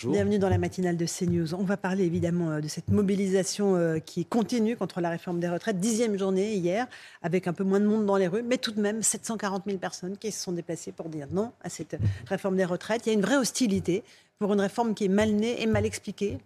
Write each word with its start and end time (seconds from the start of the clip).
Bienvenue 0.00 0.38
dans 0.38 0.48
la 0.48 0.58
matinale 0.58 0.96
de 0.96 1.04
CNews. 1.06 1.54
On 1.54 1.64
va 1.64 1.76
parler 1.76 2.04
évidemment 2.04 2.50
euh, 2.50 2.60
de 2.60 2.66
cette 2.66 2.88
mobilisation 2.88 3.76
euh, 3.76 3.98
qui 3.98 4.24
continue 4.24 4.74
contre 4.74 5.00
la 5.00 5.10
réforme 5.10 5.38
des 5.38 5.48
retraites. 5.48 5.78
Dixième 5.78 6.18
journée 6.18 6.54
hier, 6.54 6.86
avec 7.20 7.46
un 7.46 7.52
peu 7.52 7.62
moins 7.62 7.78
de 7.78 7.84
monde 7.84 8.06
dans 8.06 8.16
les 8.16 8.26
rues, 8.26 8.42
mais 8.42 8.56
tout 8.56 8.72
de 8.72 8.80
même 8.80 9.02
740 9.02 9.64
000 9.66 9.78
personnes 9.78 10.16
qui 10.16 10.32
se 10.32 10.42
sont 10.42 10.52
déplacées 10.52 10.92
pour 10.92 11.08
dire 11.08 11.28
non 11.30 11.52
à 11.62 11.68
cette 11.68 11.98
réforme 12.26 12.56
des 12.56 12.64
retraites. 12.64 13.06
Il 13.06 13.10
y 13.10 13.12
a 13.12 13.14
une 13.14 13.20
vraie 13.20 13.36
hostilité 13.36 14.02
pour 14.38 14.54
une 14.54 14.60
réforme 14.60 14.94
qui 14.94 15.04
est 15.04 15.08
mal 15.08 15.30
née 15.32 15.62
et 15.62 15.66
mal 15.66 15.84
expliquée 15.84 16.38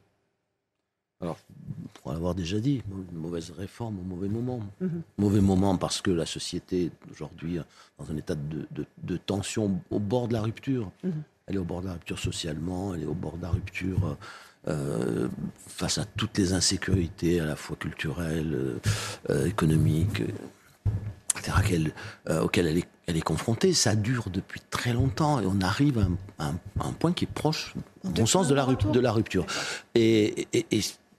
Alors, 1.20 1.38
pour 2.02 2.12
l'avoir 2.12 2.34
déjà 2.34 2.58
dit, 2.58 2.82
une 2.90 3.18
mauvaise 3.18 3.52
réforme 3.52 4.00
au 4.00 4.02
mauvais 4.02 4.28
moment. 4.28 4.60
Mhm. 4.80 5.02
Mauvais 5.18 5.40
moment 5.40 5.76
parce 5.78 6.02
que 6.02 6.10
la 6.10 6.26
société 6.26 6.86
est 6.86 7.10
aujourd'hui 7.12 7.60
dans 7.96 8.10
un 8.10 8.16
état 8.16 8.34
de, 8.34 9.16
tension 9.16 9.80
au 9.90 10.00
bord 10.00 10.26
de 10.26 10.34
la 10.34 10.42
rupture. 10.42 10.90
Mhm. 11.04 11.22
Elle 11.46 11.54
est 11.54 11.58
au 11.58 11.64
bord 11.64 11.80
de 11.80 11.86
la 11.86 11.92
rupture 11.92 12.18
socialement, 12.18 12.94
elle 12.94 13.04
est 13.04 13.06
au 13.06 13.14
bord 13.14 13.36
de 13.36 13.42
la 13.42 13.50
rupture 13.50 14.16
euh, 14.66 15.28
face 15.68 15.98
à 15.98 16.04
toutes 16.04 16.36
les 16.38 16.52
insécurités, 16.52 17.38
à 17.38 17.46
la 17.46 17.54
fois 17.54 17.76
culturelles, 17.76 18.80
euh, 19.30 19.46
économiques, 19.46 20.22
etc., 21.38 21.92
euh, 22.28 22.40
auxquelles 22.40 22.66
elle 22.66 22.78
est 22.78 22.88
elle 23.06 23.16
est 23.16 23.22
confrontée. 23.22 23.72
Ça 23.72 23.94
dure 23.94 24.30
depuis 24.30 24.60
très 24.70 24.92
longtemps 24.92 25.40
et 25.40 25.46
on 25.46 25.60
arrive 25.60 26.04
à 26.38 26.52
un, 26.80 26.92
point 26.92 27.12
qui 27.12 27.24
est 27.24 27.32
proche, 27.32 27.74
au 28.04 28.08
bon 28.08 28.26
sens, 28.26 28.48
de 28.48 28.54
la, 28.54 28.66
de 28.66 29.00
la 29.00 29.12
rupture. 29.12 29.46
Et, 29.94 30.48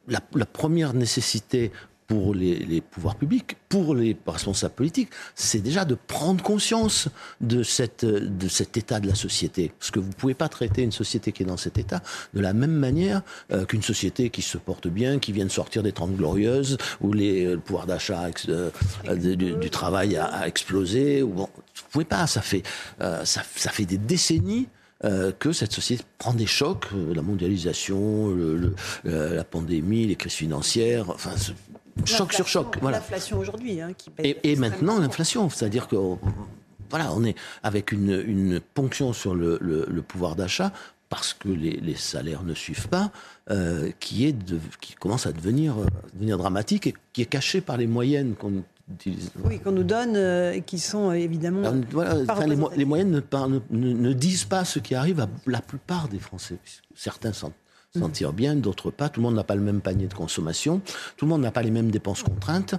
la, 0.10 0.20
la, 0.36 0.46
première 0.46 0.94
nécessité 0.94 1.72
pour 2.08 2.34
les, 2.34 2.82
pouvoirs 2.82 3.16
publics, 3.16 3.58
pour 3.68 3.94
les 3.94 4.16
responsables 4.26 4.74
politiques, 4.74 5.10
c'est 5.36 5.60
déjà 5.60 5.84
de 5.84 5.96
prendre 5.96 6.42
conscience 6.42 7.10
de, 7.42 7.64
cette, 7.64 8.06
de 8.06 8.48
cet 8.48 8.78
état 8.78 9.02
de 9.02 9.08
la 9.08 9.16
société. 9.16 9.74
Parce 9.78 9.92
que 9.92 10.00
vous 10.00 10.08
ne 10.08 10.14
pouvez 10.14 10.34
pas 10.34 10.48
traiter 10.48 10.84
une 10.84 10.94
société 10.94 11.34
qui 11.34 11.44
est 11.44 11.46
dans 11.46 11.58
cet 11.58 11.78
état 11.78 12.02
de 12.34 12.40
la 12.40 12.54
même 12.54 12.72
manière 12.72 13.24
euh, 13.52 13.66
qu'une 13.66 13.82
société 13.82 14.30
qui 14.30 14.42
se 14.42 14.58
porte 14.58 14.88
bien, 14.88 15.20
qui 15.20 15.34
vient 15.34 15.46
de 15.46 15.52
sortir 15.52 15.84
des 15.84 15.92
Trente 15.92 16.16
Glorieuses, 16.16 16.78
où 17.02 17.12
les, 17.12 17.44
le 17.44 17.60
pouvoir 17.60 17.86
d'achat 17.86 18.30
euh, 18.48 18.70
du, 19.16 19.70
travail 19.70 20.16
a, 20.16 20.48
explosé. 20.48 21.24
Ou 21.24 21.30
bon, 21.30 21.50
vous 21.76 21.84
pouvez 21.92 22.06
pas, 22.06 22.26
ça 22.26 22.42
fait, 22.42 22.64
euh, 23.02 23.26
ça, 23.26 23.44
ça 23.56 23.70
fait 23.70 23.86
des 23.86 23.98
décennies 23.98 24.70
euh, 25.04 25.32
que 25.32 25.52
cette 25.52 25.74
société 25.74 26.04
prend 26.18 26.34
des 26.34 26.48
chocs, 26.48 26.88
la 27.14 27.22
mondialisation, 27.22 28.30
le, 28.30 28.74
la 29.04 29.44
pandémie, 29.44 30.08
les 30.08 30.16
crises 30.16 30.34
financières, 30.34 31.12
enfin, 31.12 31.36
choc 32.06 32.34
sur 32.34 32.48
choc. 32.48 32.78
Voilà. 32.82 32.98
L'inflation 32.98 33.40
aujourd'hui. 33.40 33.82
Hein, 33.82 33.92
et, 34.20 34.56
maintenant, 34.56 35.00
l'inflation, 35.00 35.50
c'est-à-dire 35.50 35.88
que 35.88 35.96
voilà, 36.90 37.12
on 37.14 37.24
est 37.24 37.36
avec 37.64 37.92
une, 37.92 38.24
une 38.26 38.60
ponction 38.60 39.14
sur 39.14 39.36
le, 39.36 39.58
le, 39.62 40.02
pouvoir 40.02 40.36
d'achat 40.36 40.72
parce 41.10 41.34
que 41.34 41.50
les, 41.50 41.78
les, 41.78 41.96
salaires 41.96 42.44
ne 42.44 42.54
suivent 42.54 42.90
pas, 42.90 43.12
euh, 43.50 43.92
qui, 44.00 44.26
est 44.26 44.34
de, 44.34 44.60
qui 44.82 44.94
commence 44.96 45.26
à 45.26 45.32
devenir, 45.32 45.78
euh, 45.78 45.86
devenir 46.14 46.38
dramatique 46.38 46.88
et 46.88 46.94
qui 47.14 47.22
est 47.22 47.28
caché 47.28 47.62
par 47.62 47.78
les 47.78 47.88
moyennes 47.88 48.36
qu'on 48.36 48.64
utilise. 48.92 49.32
Oui, 49.44 49.60
qu'on 49.60 49.72
nous 49.72 49.86
donne 49.86 50.18
euh, 50.18 50.52
et 50.52 50.62
qui 50.62 50.80
sont 50.80 51.14
évidemment. 51.14 51.74
voilà, 51.92 52.16
les, 52.46 52.58
les, 52.76 52.86
moyennes 52.86 53.12
ne, 53.12 53.22
ne, 53.70 53.94
ne, 53.94 54.14
disent 54.14 54.46
pas 54.46 54.66
ce 54.66 54.80
qui 54.80 54.96
arrive 54.96 55.22
à 55.22 55.30
la 55.46 55.62
plupart 55.62 56.10
des 56.10 56.20
Français. 56.20 56.58
Certains 56.94 57.32
sont 57.32 57.54
sentir 58.00 58.34
bien, 58.34 58.56
d'autres 58.56 58.92
pas. 58.92 59.10
Tout 59.10 59.20
le 59.20 59.26
monde 59.26 59.36
n'a 59.36 59.44
pas 59.44 59.56
le 59.56 59.62
même 59.62 59.82
panier 59.82 60.08
de 60.08 60.14
consommation, 60.14 60.82
tout 61.18 61.26
le 61.26 61.30
monde 61.30 61.42
n'a 61.42 61.52
pas 61.52 61.64
les 61.64 61.72
mêmes 61.72 61.92
dépenses 61.92 62.24
contraintes. 62.24 62.76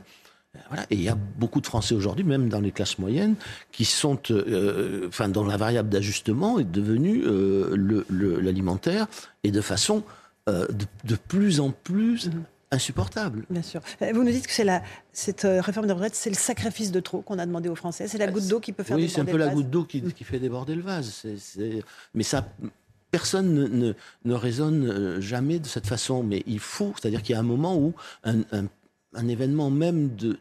Voilà. 0.69 0.85
Et 0.91 0.95
il 0.95 1.03
y 1.03 1.09
a 1.09 1.15
beaucoup 1.15 1.61
de 1.61 1.67
Français 1.67 1.95
aujourd'hui, 1.95 2.25
même 2.25 2.49
dans 2.49 2.61
les 2.61 2.73
classes 2.73 2.99
moyennes, 2.99 3.37
qui 3.71 3.85
sont, 3.85 4.19
euh, 4.31 5.07
enfin, 5.09 5.29
dont 5.29 5.45
la 5.45 5.57
variable 5.57 5.89
d'ajustement 5.89 6.59
est 6.59 6.65
devenue 6.65 7.23
euh, 7.25 8.05
l'alimentaire 8.41 9.07
et 9.45 9.51
de 9.51 9.61
façon 9.61 10.03
euh, 10.49 10.67
de, 11.05 11.17
plus 11.17 11.61
en 11.61 11.71
plus 11.71 12.27
mhm. 12.27 12.43
insupportable. 12.71 13.45
Bien 13.51 13.63
sûr. 13.63 13.81
Vous 14.01 14.25
nous 14.25 14.31
dites 14.31 14.47
que 14.47 14.53
c'est 14.53 14.65
la, 14.65 14.83
cette 15.13 15.43
réforme 15.43 15.87
de 15.87 15.93
retraite, 15.93 16.15
c'est 16.15 16.31
le 16.31 16.37
sacrifice 16.37 16.91
de 16.91 17.01
trop 17.01 17.21
qu'on 17.21 17.39
a 17.39 17.47
demandé 17.47 17.69
aux 17.69 17.77
Français. 17.77 18.09
C'est 18.09 18.19
la 18.19 18.29
goutte 18.29 18.49
d'eau 18.49 18.61
qui 18.61 18.73
peut 18.73 18.83
faire 18.83 18.97
oui, 18.97 19.07
déborder 19.07 19.33
le 19.33 19.39
vase. 19.39 19.39
Oui, 19.39 19.39
c'est 19.39 19.39
un 19.39 19.49
peu 19.49 19.51
la 19.51 19.55
goutte 19.55 19.71
d'eau 19.71 19.85
qui, 19.85 20.03
qui, 20.03 20.25
fait 20.25 20.39
déborder 20.39 20.75
le 20.75 20.83
vase. 20.83 21.27
Mais 22.15 22.23
ça 22.23 22.47
personne 23.19 23.53
ne, 23.53 23.95
ne, 24.25 24.35
raisonne 24.35 24.87
euh, 24.87 25.21
jamais 25.21 25.59
de 25.59 25.67
cette 25.67 25.89
façon, 25.89 26.23
mais 26.23 26.45
il 26.47 26.61
faut, 26.61 26.95
c'est-à-dire 26.97 27.21
qu'il 27.21 27.33
y 27.33 27.37
a 27.37 27.41
un 27.41 27.51
moment 27.57 27.77
où 27.77 27.95
un, 28.23 29.29
événement 29.29 29.71
même 29.71 30.15
de, 30.15 30.39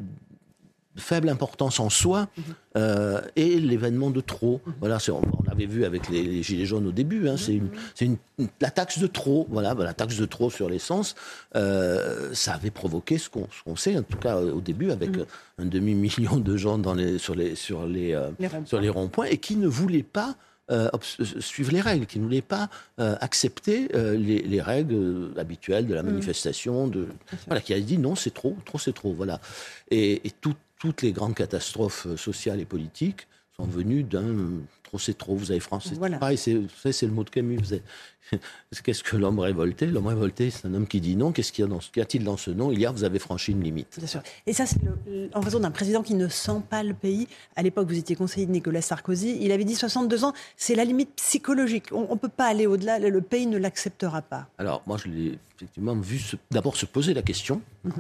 faible 0.96 1.30
importance 1.30 1.80
en 1.80 1.90
soi 1.90 2.28
mhm. 2.38 2.44
euh, 2.78 3.22
est 3.36 3.60
l'événement 3.60 4.12
de 4.12 4.22
trop. 4.22 4.62
Mhm. 4.64 4.74
Voilà, 4.80 4.98
on, 5.10 5.14
on 5.14 5.44
l'avait 5.48 5.66
vu 5.66 5.86
avec 5.86 6.08
les, 6.10 6.44
gilets 6.44 6.68
jaunes 6.68 6.86
au 6.86 6.92
début. 6.92 7.28
Hein, 7.28 7.38
mhm. 7.48 7.70
c'est 7.96 8.06
une, 8.06 8.18
la 8.62 8.70
taxe 8.70 9.00
de 9.00 9.08
trop. 9.08 9.48
Voilà, 9.50 9.74
bah, 9.74 9.84
la 9.84 9.96
taxe 9.96 10.18
de 10.18 10.26
trop 10.26 10.52
sur 10.52 10.70
l'essence, 10.70 11.16
euh, 11.56 12.30
ça 12.34 12.54
avait 12.54 12.70
provoqué 12.70 13.18
ce 13.18 13.28
qu'on 13.30 13.76
sait, 13.76 13.98
en 13.98 14.04
tout 14.04 14.20
cas 14.20 14.38
au 14.40 14.62
début, 14.62 14.92
avec 14.92 15.10
un 15.58 15.66
demi 15.66 15.96
million 15.96 16.38
de 16.38 16.56
gens 16.58 16.78
dans 16.78 16.94
les, 16.94 17.18
sur 17.18 17.34
les 17.34 17.56
sur 17.56 17.88
les, 17.88 18.16
sur 18.66 18.80
les 18.80 18.90
ronds-points 18.90 19.26
et 19.32 19.40
qui 19.40 19.56
ne 19.56 19.68
voulaient 19.68 20.04
pas 20.04 20.36
euh, 20.70 20.90
euh, 20.94 21.26
suivre 21.40 21.72
les 21.72 21.80
règles, 21.80 22.06
qui 22.06 22.20
ne 22.20 22.26
voulaient 22.26 22.42
pas 22.42 22.70
euh, 23.00 23.16
accepter 23.22 23.88
les, 23.94 24.62
règles 24.62 25.32
habituelles 25.38 25.88
de 25.88 25.94
la 25.94 26.04
mm. 26.04 26.08
manifestation, 26.08 26.88
de, 26.88 27.08
voilà, 27.46 27.62
qui 27.62 27.74
a 27.74 27.80
dit 27.80 27.98
non, 27.98 28.16
c'est 28.16 28.34
trop, 28.34 28.58
trop, 28.66 28.78
c'est 28.78 28.94
trop. 28.94 29.14
Voilà. 29.14 29.40
Et, 29.92 30.22
toutes 30.80 31.02
les 31.02 31.12
grandes 31.12 31.34
catastrophes 31.34 32.06
sociales 32.18 32.60
et 32.60 32.66
politiques 32.66 33.28
sont 33.56 33.66
venues 33.66 34.04
d'un 34.04 34.62
trop 34.88 34.98
c'est 34.98 35.18
trop. 35.18 35.36
Vous 35.36 35.52
avez 35.52 35.60
France, 35.60 35.92
voilà. 35.94 36.18
pareil, 36.18 36.38
c'est, 36.38 36.58
c'est 36.92 37.06
le 37.06 37.12
mot 37.12 37.24
de 37.24 37.30
Camus. 37.30 37.60
Qu'est-ce 38.84 39.04
que 39.04 39.16
l'homme 39.16 39.40
révolté? 39.40 39.86
L'homme 39.86 40.08
révolté, 40.08 40.50
c'est 40.50 40.68
un 40.68 40.74
homme 40.74 40.88
qui 40.88 41.00
dit 41.02 41.16
non. 41.16 41.32
Qu'est-ce 41.32 41.52
qu'il 41.52 41.64
y 41.64 41.68
a 41.68 41.70
dans, 41.70 41.80
qu'y 41.80 42.02
a-t-il 42.02 42.24
dans 42.24 42.38
ce 42.38 42.52
nom? 42.52 42.72
Il 42.72 42.80
y 42.80 42.86
a, 42.86 42.92
vous 42.92 43.04
avez 43.04 43.20
franchi 43.20 43.52
une 43.52 43.64
limite. 43.64 43.98
Bien 43.98 44.08
sûr. 44.08 44.22
Et 44.46 44.54
ça, 44.54 44.66
c'est 44.66 44.80
en 45.34 45.40
raison 45.40 45.60
d'un 45.60 45.72
président 45.72 46.04
qui 46.04 46.14
ne 46.14 46.28
sent 46.28 46.62
pas 46.70 46.84
le 46.84 46.94
pays. 46.94 47.28
À 47.56 47.64
l'époque, 47.64 47.88
vous 47.88 47.98
étiez 47.98 48.16
conseiller 48.16 48.46
de 48.46 48.52
Nicolas 48.52 48.82
Sarkozy. 48.82 49.38
Il 49.42 49.52
avait 49.52 49.66
dit 49.66 49.76
62 49.76 50.24
ans, 50.26 50.34
c'est 50.56 50.76
la 50.76 50.86
limite 50.86 51.16
psychologique. 51.16 51.86
On 51.92 52.14
ne 52.14 52.20
peut 52.20 52.30
pas 52.30 52.46
aller 52.48 52.68
au-delà. 52.68 53.00
Le 53.00 53.22
pays 53.22 53.48
ne 53.48 53.58
l'acceptera 53.58 54.22
pas. 54.22 54.48
Alors, 54.58 54.84
moi, 54.86 54.98
je 54.98 55.10
l'ai 55.10 55.40
effectivement 55.56 55.96
vu 55.96 56.22
d'abord 56.52 56.76
se 56.76 56.86
poser 56.86 57.14
la 57.14 57.22
question. 57.22 57.62
Mhm. 57.84 57.94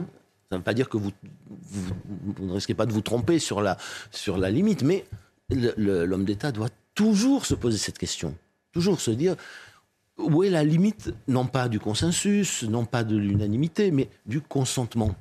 Ça 0.49 0.55
ne 0.55 0.57
veut 0.57 0.63
pas 0.63 0.73
dire 0.73 0.87
que 0.87 0.97
vous, 0.97 1.11
vous, 1.49 1.93
ne 2.39 2.53
risquez 2.53 2.73
pas 2.73 2.85
de 2.85 2.93
vous 2.93 3.01
tromper 3.01 3.37
sur 3.37 3.61
la, 3.61 3.77
sur 4.11 4.37
la 4.37 4.49
limite, 4.49 4.81
mais 4.81 5.05
l'homme 5.49 6.23
d'État 6.23 6.53
doit 6.53 6.69
toujours 6.97 7.45
se 7.45 7.53
poser 7.53 7.77
cette 7.77 7.99
question. 7.99 8.35
Toujours 8.73 8.99
se 8.99 9.11
dire 9.11 9.35
où 10.17 10.43
est 10.43 10.49
la 10.49 10.63
limite, 10.63 11.13
non 11.27 11.45
pas 11.45 11.69
du 11.69 11.79
consensus, 11.79 12.63
non 12.63 12.85
pas 12.85 13.03
de 13.03 13.15
l'unanimité, 13.15 13.91
mais 13.91 14.09
du 14.25 14.41
consentement. 14.41 15.13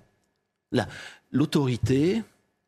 L'autorité, 1.30 2.22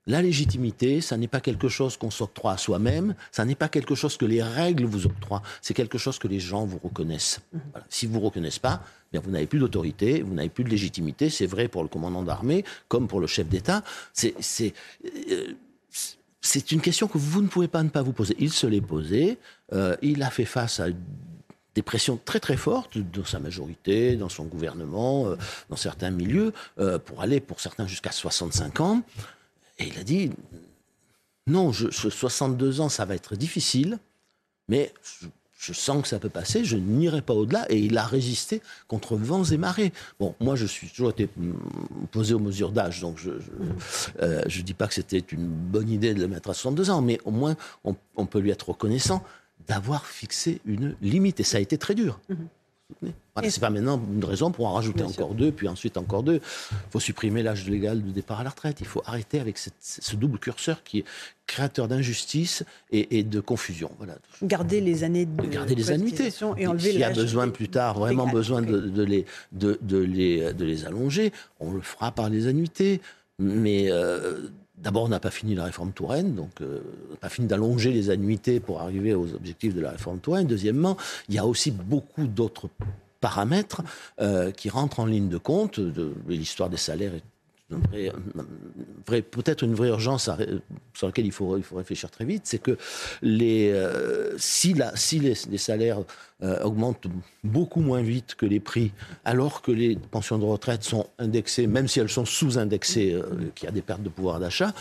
la 0.07 0.21
légitimité, 0.21 1.01
ça 1.01 1.17
n'est 1.17 1.27
pas 1.27 1.41
quelque 1.41 1.69
chose 1.69 1.97
qu'on 1.97 2.11
s'octroie 2.11 2.53
à 2.53 2.57
soi-même, 2.59 3.15
ça 3.33 3.47
n'est 3.47 3.55
pas 3.55 3.71
quelque 3.71 3.95
chose 3.95 4.19
que 4.19 4.27
les 4.27 4.43
règles 4.43 4.85
vous 4.85 5.07
octroient, 5.07 5.43
c'est 5.63 5.73
quelque 5.73 5.97
chose 5.97 6.19
que 6.19 6.29
les 6.29 6.39
gens 6.41 6.67
vous 6.67 6.79
reconnaissent. 6.79 7.41
Mmh. 7.55 7.59
Si 7.89 8.05
vous 8.05 8.13
ne 8.13 8.19
vous 8.19 8.27
reconnaissez 8.27 8.61
pas, 8.61 8.83
bien 9.11 9.23
vous 9.23 9.31
n'avez 9.31 9.47
plus 9.47 9.59
d'autorité, 9.59 10.21
vous 10.21 10.35
n'avez 10.35 10.51
plus 10.51 10.65
de 10.65 10.71
légitimité, 10.71 11.31
c'est 11.31 11.47
vrai 11.47 11.69
pour 11.69 11.83
le 11.83 11.89
commandant 11.89 12.23
d'armée 12.23 12.63
comme 12.89 13.09
pour 13.09 13.21
le 13.21 13.27
chef 13.27 13.49
d'État. 13.49 13.83
C'est 14.13 14.75
euh, 15.31 15.55
c'est 16.49 16.73
une 16.73 16.81
question 16.81 17.09
que 17.09 17.19
vous 17.19 17.43
ne 17.43 17.49
pouvez 17.49 17.69
pas 17.69 17.83
ne 17.83 17.91
pas 17.91 18.03
vous 18.03 18.13
poser. 18.13 18.35
Il 18.39 18.53
se 18.53 18.67
l'est 18.67 18.81
posé, 18.81 19.39
euh, 19.75 19.97
il 20.01 20.23
a 20.23 20.31
fait 20.31 20.47
face 20.47 20.81
à 20.81 20.87
des 21.75 21.83
pressions 21.83 22.19
très 22.25 22.41
très 22.41 22.57
fortes 22.57 22.97
dans 22.97 23.25
sa 23.25 23.39
majorité, 23.39 24.17
dans 24.17 24.31
son 24.31 24.45
gouvernement, 24.45 25.27
euh, 25.27 25.37
dans 25.69 25.77
certains 25.77 26.11
milieux, 26.11 26.55
euh, 26.79 26.99
pour 26.99 27.21
aller 27.21 27.41
pour 27.41 27.61
certains 27.61 27.87
jusqu'à 27.87 28.13
65 28.13 28.81
ans. 28.81 29.03
Et 29.79 29.89
il 29.89 29.99
a 29.99 30.05
dit, 30.05 30.31
non, 31.47 31.71
je, 31.71 31.91
62 31.91 32.81
ans, 32.81 32.89
ça 32.89 33.05
va 33.05 33.15
être 33.15 33.37
difficile, 33.37 33.99
mais 34.69 34.93
sens 35.73 36.03
que 36.03 36.09
ça 36.09 36.19
peut 36.19 36.29
passer, 36.29 36.65
je 36.65 36.77
n'irai 36.77 37.23
pas 37.23 37.35
au-delà. 37.35 37.67
Et 37.71 37.79
il 37.79 37.99
a 37.99 38.05
résisté 38.05 38.63
contre 38.87 39.17
vents 39.17 39.45
et 39.45 39.57
marées. 39.57 39.93
Bon, 40.21 40.35
moi, 40.41 40.57
je 40.57 40.67
suis 40.67 40.89
toujours 40.89 41.11
été 41.11 41.29
posé 42.11 42.35
aux 42.35 42.39
mesures 42.39 42.73
d'âge, 42.73 43.01
donc 43.01 43.19
je 43.19 43.31
ne 43.31 43.37
euh, 44.23 44.63
dis 44.65 44.75
pas 44.75 44.87
que 44.87 44.95
c'était 44.95 45.19
une 45.19 45.47
bonne 45.47 45.91
idée 45.91 46.15
de 46.15 46.21
le 46.21 46.29
mettre 46.29 46.51
à 46.51 46.55
62 46.55 46.91
ans, 46.91 47.03
mais 47.03 47.19
au 47.25 47.31
moins, 47.31 47.57
on, 47.85 48.27
peut 48.27 48.39
lui 48.39 48.51
être 48.51 48.71
reconnaissant 48.71 49.23
d'avoir 49.67 50.07
fixé 50.07 50.61
une 50.65 50.95
limite. 51.03 51.41
Et 51.41 51.45
ça 51.45 51.59
a 51.59 51.61
été 51.61 51.79
très 51.79 51.95
dur. 51.95 52.21
Mhm. 52.29 52.49
Voilà, 53.35 53.51
c'est 53.51 53.61
pas 53.61 53.71
maintenant 53.71 54.01
une 54.13 54.25
raison 54.25 54.51
pour 54.51 54.67
en 54.67 54.73
rajouter 54.73 55.05
encore 55.05 55.35
deux, 55.35 55.53
puis 55.53 55.69
ensuite 55.69 55.99
encore 55.99 56.23
deux. 56.23 56.41
Il 56.71 56.91
faut 56.91 57.01
supprimer 57.01 57.43
l'âge 57.43 57.69
légal 57.69 58.03
de 58.03 58.11
départ 58.11 58.41
à 58.41 58.45
la 58.45 58.51
retraite. 58.51 58.79
Il 58.81 58.87
faut 58.87 59.03
arrêter 59.05 59.41
avec 59.41 59.59
ce 59.59 60.17
double 60.17 60.39
curseur 60.39 60.83
qui 60.83 61.01
est 61.01 61.05
créateur 61.47 61.87
d'injustice 61.87 62.65
et, 62.91 63.23
de 63.23 63.41
confusion. 63.41 63.91
Voilà. 63.99 64.17
Garder 64.43 64.81
les 64.81 65.05
années 65.05 65.27
de, 65.27 65.47
garder 65.47 65.75
les 65.75 65.91
annuités. 65.91 66.31
Et 66.57 66.67
enlever 66.67 66.91
S'il 66.91 67.01
y 67.01 67.05
a 67.05 67.11
besoin 67.11 67.49
plus 67.51 67.69
tard, 67.69 67.99
vraiment 67.99 68.27
besoin 68.27 68.63
de, 68.63 69.03
les, 69.03 69.27
de, 69.53 69.79
les, 69.99 70.53
de 70.55 70.65
les 70.65 70.85
allonger, 70.87 71.33
on 71.61 71.73
le 71.73 71.83
fera 71.83 72.11
par 72.11 72.31
les 72.31 72.47
annuités. 72.47 73.01
Mais 73.39 73.91
euh, 73.91 74.49
D'abord, 74.83 75.05
on 75.05 75.09
n'a 75.09 75.21
pas 75.21 75.31
fini 75.31 75.55
la 75.55 75.65
réforme 75.65 75.93
Touraine, 75.93 76.35
donc 76.35 76.61
euh, 76.61 76.81
on 77.09 77.13
n'a 77.13 77.19
pas 77.19 77.29
fini 77.29 77.49
d'allonger 77.49 77.91
les 77.91 78.11
annuités 78.11 78.61
pour 78.61 78.81
arriver 78.81 79.15
aux 79.15 79.35
objectifs 79.35 79.75
de 79.75 79.81
la 79.81 79.91
réforme 79.91 80.19
Touraine. 80.21 80.47
Deuxièmement, 80.47 80.97
il 81.29 81.35
y 81.35 81.39
a 81.39 81.47
aussi 81.47 81.71
beaucoup 81.71 82.27
d'autres 82.27 82.69
paramètres 83.21 83.83
euh, 84.21 84.53
qui 84.53 84.71
rentrent 84.71 85.01
en 85.01 85.07
ligne 85.07 85.29
de 85.29 85.39
compte. 85.39 85.81
De, 85.81 86.13
l'histoire 86.29 86.71
des 86.71 86.77
salaires 86.77 87.13
peut-être 89.05 89.63
une 89.63 89.75
vraie 89.75 89.89
urgence 89.89 90.31
sur 90.95 91.07
laquelle 91.07 91.27
il 91.27 91.33
faut, 91.33 91.57
il 91.57 91.63
faut 91.63 91.77
réfléchir 91.77 92.11
très 92.11 92.25
vite, 92.25 92.43
c'est 92.47 92.59
que 92.59 92.79
les, 93.21 93.71
euh, 93.71 94.35
si, 94.39 94.73
la, 94.75 94.97
si 94.97 95.19
les, 95.19 95.35
salaires 95.35 96.01
euh, 96.43 96.63
augmentent 96.63 97.07
beaucoup 97.45 97.81
moins 97.81 98.01
vite 98.01 98.35
que 98.37 98.47
les 98.47 98.61
prix, 98.61 98.93
alors 99.25 99.61
que 99.61 99.71
les 99.71 99.97
pensions 99.97 100.39
de 100.39 100.45
retraite 100.45 100.83
sont 100.83 101.09
indexées, 101.19 101.67
même 101.67 101.89
si 101.89 102.01
elles 102.01 102.09
sont 102.09 102.25
sous-indexées, 102.25 103.13
euh, 103.13 103.51
qu'il 103.55 103.67
y 103.67 103.69
a 103.69 103.73
des 103.73 103.83
pertes 103.83 104.03
de 104.03 104.09
pouvoir 104.09 104.41
d'achat, 104.41 104.73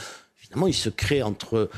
finalement, 0.47 0.67
il 0.67 0.73
se 0.73 0.89
crée 0.89 1.21
entre 1.23 1.69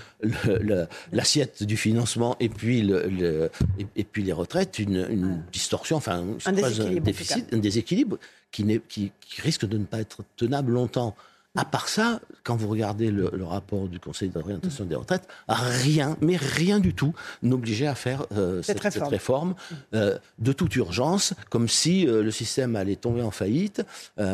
l'assiette 1.12 1.64
du 1.64 1.78
financement 1.78 2.36
et 2.40 2.50
puis, 2.50 2.82
le, 2.82 3.50
et, 3.96 4.04
puis 4.04 4.24
les 4.24 4.34
retraites 4.34 4.80
une, 4.80 5.44
distorsion, 5.52 5.98
enfin 5.98 6.24
un, 6.46 6.52
déséquilibre, 6.52 7.12
un 7.52 7.58
déséquilibre 7.58 8.18
qui, 8.52 8.82
qui, 8.88 9.12
risque 9.40 9.66
de 9.66 9.78
ne 9.78 9.86
pas 9.86 10.00
être 10.00 10.24
tenable 10.36 10.74
longtemps. 10.74 11.16
À 11.56 11.66
part 11.66 11.90
ça, 11.90 12.22
quand 12.44 12.56
vous 12.56 12.68
regardez 12.68 13.10
le, 13.10 13.32
rapport 13.44 13.88
du 13.88 14.00
Conseil 14.00 14.30
d'orientation 14.30 14.86
des 14.86 14.94
retraites, 14.94 15.28
rien, 15.48 16.16
mais 16.22 16.38
rien 16.38 16.80
du 16.80 16.94
tout, 16.94 17.16
n'obligeait 17.42 17.88
à 17.88 17.96
faire 17.96 18.28
euh, 18.34 18.62
cette, 18.62 18.80
réforme, 18.80 19.56
euh, 19.96 20.20
de 20.38 20.54
toute 20.54 20.76
urgence, 20.76 21.34
comme 21.50 21.68
si 21.68 22.08
euh, 22.08 22.22
le 22.22 22.30
système 22.30 22.76
allait 22.76 22.96
tomber 22.96 23.24
en 23.24 23.32
faillite. 23.32 23.84
il 24.20 24.26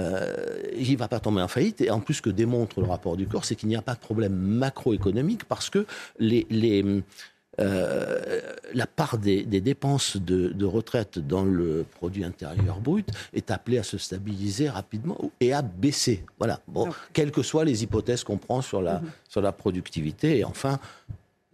ne 0.91 0.97
va 0.97 1.07
pas 1.07 1.21
tomber 1.21 1.41
en 1.41 1.47
faillite. 1.47 1.79
Et 1.79 1.89
en 1.89 2.01
plus, 2.01 2.15
ce 2.15 2.21
que 2.21 2.29
démontre 2.29 2.81
le 2.81 2.87
rapport 2.87 3.15
du 3.15 3.27
corps, 3.27 3.45
c'est 3.45 3.55
qu'il 3.55 3.69
n'y 3.69 3.77
a 3.77 3.81
pas 3.81 3.93
de 3.93 3.99
problème 3.99 4.33
macroéconomique 4.33 5.45
parce 5.45 5.69
que 5.69 5.85
les, 6.19 6.45
les 6.49 6.83
euh, 7.59 8.41
la 8.73 8.87
part 8.87 9.17
des, 9.17 9.43
dépenses 9.45 10.17
de, 10.17 10.65
retraite 10.65 11.19
dans 11.19 11.45
le 11.45 11.85
produit 11.95 12.23
intérieur 12.23 12.79
brut 12.79 13.07
est 13.33 13.51
appelée 13.51 13.77
à 13.77 13.83
se 13.83 13.97
stabiliser 13.97 14.69
rapidement 14.69 15.17
et 15.39 15.53
à 15.53 15.61
baisser. 15.61 16.25
Voilà. 16.37 16.59
Bon, 16.67 16.89
quelles 17.13 17.31
que 17.31 17.43
soient 17.43 17.65
les 17.65 17.83
hypothèses 17.83 18.23
qu'on 18.23 18.37
prend 18.37 18.61
sur 18.61 18.81
la, 18.81 18.99
mhm. 18.99 19.09
sur 19.29 19.41
la 19.41 19.51
productivité. 19.51 20.39
Et 20.39 20.43
enfin, 20.43 20.79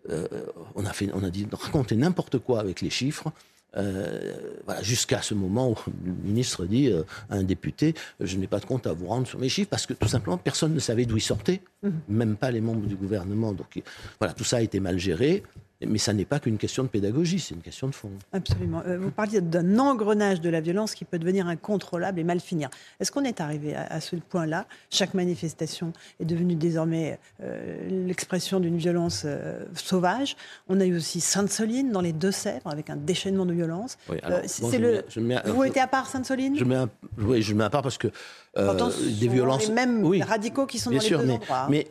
euh, 0.09 0.27
on, 0.75 0.85
a 0.85 0.93
fait, 0.93 1.09
on 1.13 1.23
a 1.23 1.29
dit 1.29 1.47
raconter 1.51 1.95
n'importe 1.95 2.39
quoi 2.39 2.59
avec 2.59 2.81
les 2.81 2.89
chiffres. 2.89 3.31
Euh, 3.77 4.33
voilà, 4.65 4.81
jusqu'à 4.81 5.21
ce 5.21 5.33
moment 5.33 5.69
où 5.69 5.75
le 6.05 6.11
ministre 6.25 6.65
dit 6.65 6.91
à 7.29 7.35
un 7.35 7.43
député 7.43 7.93
Je 8.19 8.35
n'ai 8.35 8.47
pas 8.47 8.59
de 8.59 8.65
compte 8.65 8.85
à 8.85 8.91
vous 8.91 9.07
rendre 9.07 9.27
sur 9.27 9.39
mes 9.39 9.47
chiffres, 9.47 9.69
parce 9.69 9.85
que 9.85 9.93
tout 9.93 10.09
simplement 10.09 10.37
personne 10.37 10.73
ne 10.73 10.79
savait 10.79 11.05
d'où 11.05 11.17
ils 11.17 11.21
sortaient, 11.21 11.61
mhm. 11.83 11.93
même 12.09 12.35
pas 12.35 12.49
les 12.49 12.61
membres 12.61 12.87
du 12.87 12.95
gouvernement. 12.95 13.53
Donc 13.53 13.81
voilà, 14.19 14.33
tout 14.33 14.43
ça 14.43 14.57
a 14.57 14.61
été 14.61 14.79
mal 14.79 14.97
géré. 14.97 15.43
Mais 15.85 15.97
ça 15.97 16.13
n'est 16.13 16.25
pas 16.25 16.39
qu'une 16.39 16.57
question 16.57 16.83
de 16.83 16.87
pédagogie, 16.87 17.39
c'est 17.39 17.55
une 17.55 17.61
question 17.61 17.87
de 17.87 17.95
fond. 17.95 18.11
Absolument. 18.33 18.83
Euh, 18.85 18.97
vous 18.99 19.11
parliez 19.11 19.41
d'un 19.41 19.79
engrenage 19.79 20.41
de 20.41 20.49
la 20.49 20.61
violence 20.61 20.93
qui 20.93 21.05
peut 21.05 21.19
devenir 21.19 21.47
incontrôlable 21.47 22.19
et 22.19 22.23
mal 22.23 22.39
finir. 22.39 22.69
Est-ce 22.99 23.11
qu'on 23.11 23.23
est 23.23 23.41
arrivé 23.41 23.75
à, 23.75 23.99
ce 23.99 24.15
point-là? 24.15 24.65
Chaque 24.89 25.13
manifestation 25.13 25.93
est 26.19 26.25
devenue 26.25 26.55
désormais 26.55 27.19
euh, 27.41 28.05
l'expression 28.05 28.59
d'une 28.59 28.77
violence 28.77 29.23
euh, 29.25 29.65
sauvage. 29.73 30.35
On 30.69 30.79
a 30.79 30.85
eu 30.85 30.95
aussi 30.95 31.19
Sainte-Soline 31.19 31.91
dans 31.91 32.01
les 32.01 32.13
Deux-Sèvres 32.13 32.67
avec 32.67 32.89
un 32.89 32.95
déchaînement 32.95 33.45
de 33.45 33.53
violence. 33.53 33.97
Oui, 34.09 34.17
alors, 34.23 34.41
le... 34.41 35.03
vous 35.51 35.63
mettez 35.63 35.79
à 35.79 35.87
part 35.87 36.07
Sainte-Soline? 36.07 36.57
Je 36.57 36.63
mets 36.63 36.77
Oui, 37.17 37.41
je 37.41 37.53
mets 37.53 37.63
à 37.63 37.69
part 37.69 37.81
parce 37.81 37.97
que 37.97 38.09
des 38.55 39.27
violences. 39.27 39.67
Les 39.67 39.73
mêmes 39.73 40.05
radicaux 40.21 40.65
qui 40.65 40.79
sont 40.79 40.91
dans 40.91 40.99
les 40.99 41.09
deux 41.09 41.15
endroits. 41.15 41.67
Mais 41.69 41.87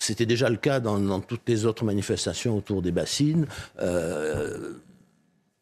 c'était 0.00 0.26
déjà 0.26 0.48
le 0.48 0.56
cas 0.56 0.80
dans, 0.80 1.20
toutes 1.20 1.46
les 1.46 1.66
autres 1.66 1.84
manifestations 1.84 2.56
autour 2.56 2.82
des 2.82 2.90
bassines. 2.90 3.46
Euh, 3.80 4.72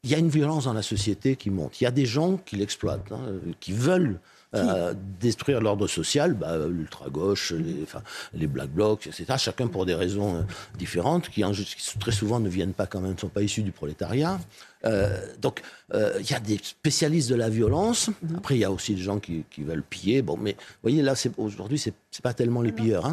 il 0.04 0.10
y 0.10 0.14
a 0.14 0.18
une 0.18 0.28
violence 0.28 0.64
dans 0.64 0.72
la 0.72 0.82
société 0.82 1.36
qui 1.36 1.50
monte. 1.50 1.80
Il 1.80 1.84
y 1.84 1.86
a 1.86 1.90
des 1.90 2.06
gens 2.06 2.36
qui 2.36 2.56
l'exploitent, 2.56 3.10
hein, 3.12 3.40
qui 3.58 3.72
veulent 3.72 4.20
euh, 4.54 4.94
détruire 5.20 5.60
l'ordre 5.60 5.86
social, 5.86 6.32
bah, 6.32 6.56
l'ultra-gauche, 6.68 7.52
les, 7.52 7.82
enfin, 7.82 8.02
les 8.32 8.46
black 8.46 8.70
blocs, 8.70 9.06
etc. 9.06 9.34
Chacun 9.36 9.66
pour 9.66 9.84
des 9.84 9.94
raisons 9.94 10.36
euh, 10.36 10.42
différentes, 10.78 11.28
qui, 11.28 11.42
qui, 11.42 11.98
très 11.98 12.12
souvent 12.12 12.40
ne 12.40 12.48
viennent 12.48 12.72
pas 12.72 12.86
quand 12.86 13.00
même, 13.00 13.12
ne 13.12 13.18
sont 13.18 13.28
pas 13.28 13.42
issus 13.42 13.62
du 13.62 13.72
prolétariat. 13.72 14.40
Euh, 14.84 15.18
donc, 15.40 15.62
euh, 15.94 16.18
il 16.20 16.30
y 16.30 16.34
a 16.34 16.40
des 16.40 16.58
spécialistes 16.62 17.30
de 17.30 17.34
la 17.34 17.48
violence. 17.48 18.08
Mhm. 18.22 18.36
Après, 18.36 18.56
il 18.56 18.60
y 18.60 18.64
a 18.64 18.70
aussi 18.70 18.94
des 18.94 19.02
gens 19.02 19.18
qui, 19.18 19.44
veulent 19.58 19.82
piller. 19.82 20.22
Bon, 20.22 20.36
mais 20.36 20.52
vous 20.52 20.82
voyez, 20.82 21.02
là, 21.02 21.14
aujourd'hui, 21.36 21.78
c'est 21.78 21.94
n'est 22.18 22.22
pas 22.22 22.34
tellement 22.34 22.62
les 22.62 22.72
pilleurs. 22.72 23.06
Hein, 23.06 23.12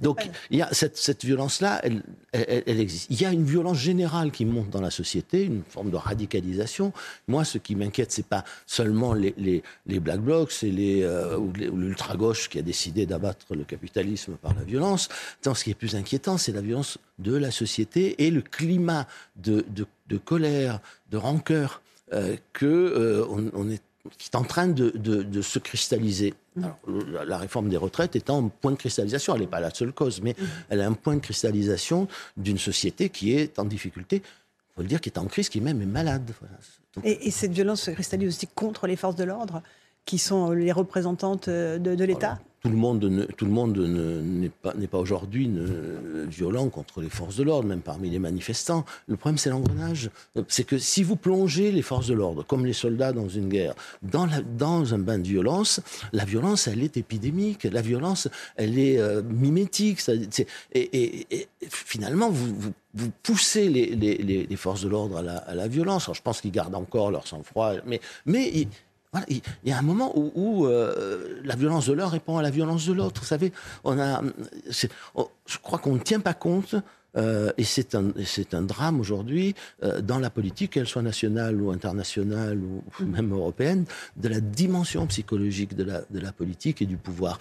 donc, 0.00 0.28
il 0.50 0.58
y 0.58 0.62
a 0.62 0.68
cette, 0.72 0.96
cette 0.96 1.24
violence-là, 1.24 1.80
elle, 1.82 2.02
elle, 2.32 2.80
existe. 2.80 3.06
Il 3.10 3.20
y 3.20 3.24
a 3.24 3.32
une 3.32 3.44
violence 3.44 3.78
générale 3.78 4.32
qui 4.32 4.44
monte 4.44 4.70
dans 4.70 4.80
la 4.80 4.90
société, 4.90 5.44
une 5.44 5.62
forme 5.62 5.90
de 5.90 5.96
radicalisation. 5.96 6.92
Moi, 7.28 7.44
ce 7.44 7.58
qui 7.58 7.74
m'inquiète, 7.76 8.12
c'est 8.12 8.26
pas 8.26 8.44
seulement 8.66 9.14
les, 9.14 9.34
les, 9.38 9.62
les 9.86 10.00
black 10.00 10.20
blocs, 10.20 10.52
c'est 10.52 10.70
les, 10.70 11.02
euh, 11.02 11.38
ou 11.38 11.52
l'ultra-gauche 11.52 12.48
qui 12.48 12.58
a 12.58 12.62
décidé 12.62 13.06
d'abattre 13.06 13.54
le 13.54 13.64
capitalisme 13.64 14.34
par 14.34 14.54
la 14.54 14.62
violence. 14.62 15.08
Ce 15.42 15.64
qui 15.64 15.70
est 15.70 15.74
plus 15.74 15.94
inquiétant, 15.94 16.36
c'est 16.36 16.52
la 16.52 16.60
violence 16.60 16.98
de 17.18 17.36
la 17.36 17.50
société 17.50 18.26
et 18.26 18.30
le 18.30 18.42
climat 18.42 19.06
de, 19.36 19.64
de, 19.68 19.86
de 20.06 20.16
colère, 20.18 20.80
de 21.10 21.16
rancœur 21.16 21.82
euh, 22.12 22.36
que 22.52 22.66
euh, 22.66 23.26
on, 23.54 23.70
est 23.70 23.82
qui 24.18 24.28
est 24.30 24.36
en 24.36 24.44
train 24.44 24.68
de, 24.68 24.90
de, 24.90 25.42
se 25.42 25.58
cristalliser. 25.58 26.34
Mm. 26.56 26.66
la 27.26 27.38
réforme 27.38 27.70
des 27.70 27.78
retraites 27.78 28.14
est 28.16 28.28
un 28.28 28.48
point 28.48 28.72
de 28.72 28.76
cristallisation. 28.76 29.34
Elle 29.34 29.42
n'est 29.42 29.46
pas 29.46 29.60
la 29.60 29.72
seule 29.72 29.92
cause, 29.92 30.20
mais 30.20 30.36
mm. 30.38 30.44
elle 30.68 30.80
est 30.80 30.84
un 30.84 30.92
point 30.92 31.14
de 31.14 31.20
cristallisation 31.20 32.06
d'une 32.36 32.58
société 32.58 33.08
qui 33.08 33.32
est 33.32 33.58
en 33.58 33.64
difficulté, 33.64 34.16
il 34.16 34.74
faut 34.74 34.82
le 34.82 34.88
dire, 34.88 35.00
qui 35.00 35.08
est 35.08 35.18
en 35.18 35.24
crise, 35.26 35.48
qui 35.48 35.60
même 35.60 35.80
est 35.80 35.86
malade. 35.86 36.32
et, 37.02 37.28
et, 37.28 37.30
cette 37.30 37.52
violence 37.52 37.82
se 37.82 37.90
cristallise 37.92 38.28
aussi 38.28 38.46
contre 38.46 38.86
les 38.86 38.96
forces 38.96 39.16
de 39.16 39.24
l'ordre, 39.24 39.62
qui 40.04 40.18
sont 40.18 40.50
les 40.50 40.72
représentantes 40.72 41.48
de, 41.48 41.78
de 41.78 42.04
l'État? 42.04 42.40
Tout 42.64 42.70
le 42.70 42.76
monde, 42.76 43.28
tout 43.36 43.44
le 43.44 43.50
monde 43.50 43.76
n'est 43.78 44.48
pas, 44.86 44.98
aujourd'hui 44.98 45.50
violent 46.28 46.70
contre 46.70 47.02
les 47.02 47.10
forces 47.10 47.36
de 47.36 47.42
l'ordre, 47.42 47.68
même 47.68 47.82
parmi 47.82 48.08
les 48.08 48.18
manifestants. 48.18 48.86
Le 49.06 49.18
problème, 49.18 49.36
c'est 49.36 49.50
l'engrenage. 49.50 50.08
C'est 50.48 50.64
que 50.64 50.78
si 50.78 51.02
vous 51.02 51.16
plongez 51.16 51.70
les 51.70 51.82
forces 51.82 52.06
de 52.06 52.14
l'ordre, 52.14 52.42
comme 52.42 52.64
les 52.64 52.72
soldats 52.72 53.12
dans 53.12 53.28
une 53.28 53.50
guerre, 53.50 53.74
dans, 54.02 54.94
un 54.94 54.98
bain 54.98 55.18
de 55.18 55.28
violence, 55.28 55.82
la 56.14 56.24
violence, 56.24 56.66
elle 56.66 56.82
est 56.82 56.96
épidémique. 56.96 57.64
La 57.64 57.82
violence, 57.82 58.28
elle 58.56 58.78
est 58.78 58.98
euh, 58.98 59.22
mimétique. 59.22 60.00
et, 60.72 61.48
finalement, 61.68 62.30
vous, 62.30 62.72
vous, 62.94 63.10
poussez 63.22 63.68
les, 63.68 64.56
forces 64.56 64.84
de 64.84 64.88
l'ordre 64.88 65.18
à 65.18 65.54
la, 65.54 65.68
violence. 65.68 66.08
Je 66.10 66.22
pense 66.22 66.40
qu'ils 66.40 66.50
gardent 66.50 66.76
encore 66.76 67.10
leur 67.10 67.26
sang-froid, 67.26 67.74
mais, 67.84 68.00
mais 68.24 68.66
il 69.28 69.42
y 69.64 69.72
a 69.72 69.78
un 69.78 69.82
moment 69.82 70.12
où, 70.16 70.66
euh, 70.66 71.40
la 71.44 71.56
violence 71.56 71.86
de 71.86 71.92
l'un 71.92 72.08
répond 72.08 72.38
à 72.38 72.42
la 72.42 72.50
violence 72.50 72.86
de 72.86 72.92
l'autre. 72.92 73.20
Vous 73.20 73.26
savez, 73.26 73.52
on 73.84 73.98
a, 73.98 74.22
je 74.70 75.58
crois 75.62 75.78
qu'on 75.78 75.94
ne 75.94 76.00
tient 76.00 76.20
pas 76.20 76.34
compte. 76.34 76.74
Euh, 77.16 77.52
et 77.56 77.62
c'est 77.62 77.94
un, 77.94 78.10
un 78.52 78.62
drame 78.62 78.98
aujourd'hui 78.98 79.54
euh, 79.84 80.00
dans 80.00 80.18
la 80.18 80.30
politique, 80.30 80.72
qu'elle 80.72 80.88
soit 80.88 81.00
nationale 81.00 81.60
ou 81.62 81.70
internationale 81.70 82.58
ou 82.58 82.82
même 83.04 83.32
européenne, 83.32 83.84
de 84.16 84.28
la 84.28 84.40
dimension 84.40 85.06
psychologique 85.06 85.76
de 85.76 85.84
la, 85.84 86.00
de 86.10 86.18
la 86.18 86.32
politique 86.32 86.82
et 86.82 86.86
du 86.86 86.96
pouvoir. 86.96 87.38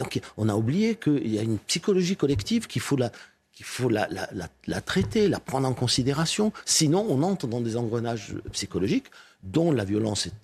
donc 0.00 0.20
on 0.36 0.48
a 0.48 0.56
oublié 0.56 0.96
qu'il 0.96 1.32
y 1.32 1.38
a 1.38 1.42
une 1.42 1.58
psychologie 1.58 2.16
collective 2.16 2.66
qu'il 2.66 2.82
faut 2.82 2.96
la, 2.96 3.12
qu'il 3.52 3.66
faut 3.66 3.88
la, 3.88 4.08
la, 4.10 4.48
la, 4.66 4.80
traiter, 4.80 5.28
la 5.28 5.38
prendre 5.38 5.68
en 5.68 5.74
considération. 5.74 6.52
Sinon, 6.64 7.06
on 7.08 7.22
entre 7.22 7.46
dans 7.46 7.60
des 7.60 7.76
engrenages 7.76 8.34
psychologiques 8.50 9.10
dont 9.42 9.72
la 9.72 9.84
violence 9.84 10.26
est, 10.26 10.34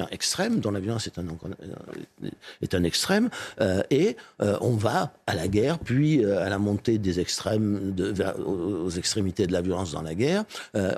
un 0.00 0.06
extrême, 0.10 0.60
dont 0.60 0.70
la 0.70 0.80
violence 0.80 1.06
est 1.06 1.18
un, 1.18 1.26
un 2.72 2.84
extrême, 2.84 3.28
euh, 3.60 3.82
et 3.90 4.16
euh, 4.40 4.56
on 4.60 4.76
va 4.76 5.12
à 5.26 5.34
la 5.34 5.48
guerre, 5.48 5.78
puis 5.78 6.24
euh, 6.24 6.44
à 6.44 6.48
la 6.48 6.58
montée 6.58 6.98
des 6.98 7.20
extrêmes, 7.20 7.94
aux, 8.44 8.90
extrémités 8.90 9.46
de 9.46 9.52
la 9.52 9.62
violence 9.62 9.92
dans 9.92 10.02
la 10.02 10.14
guerre. 10.14 10.44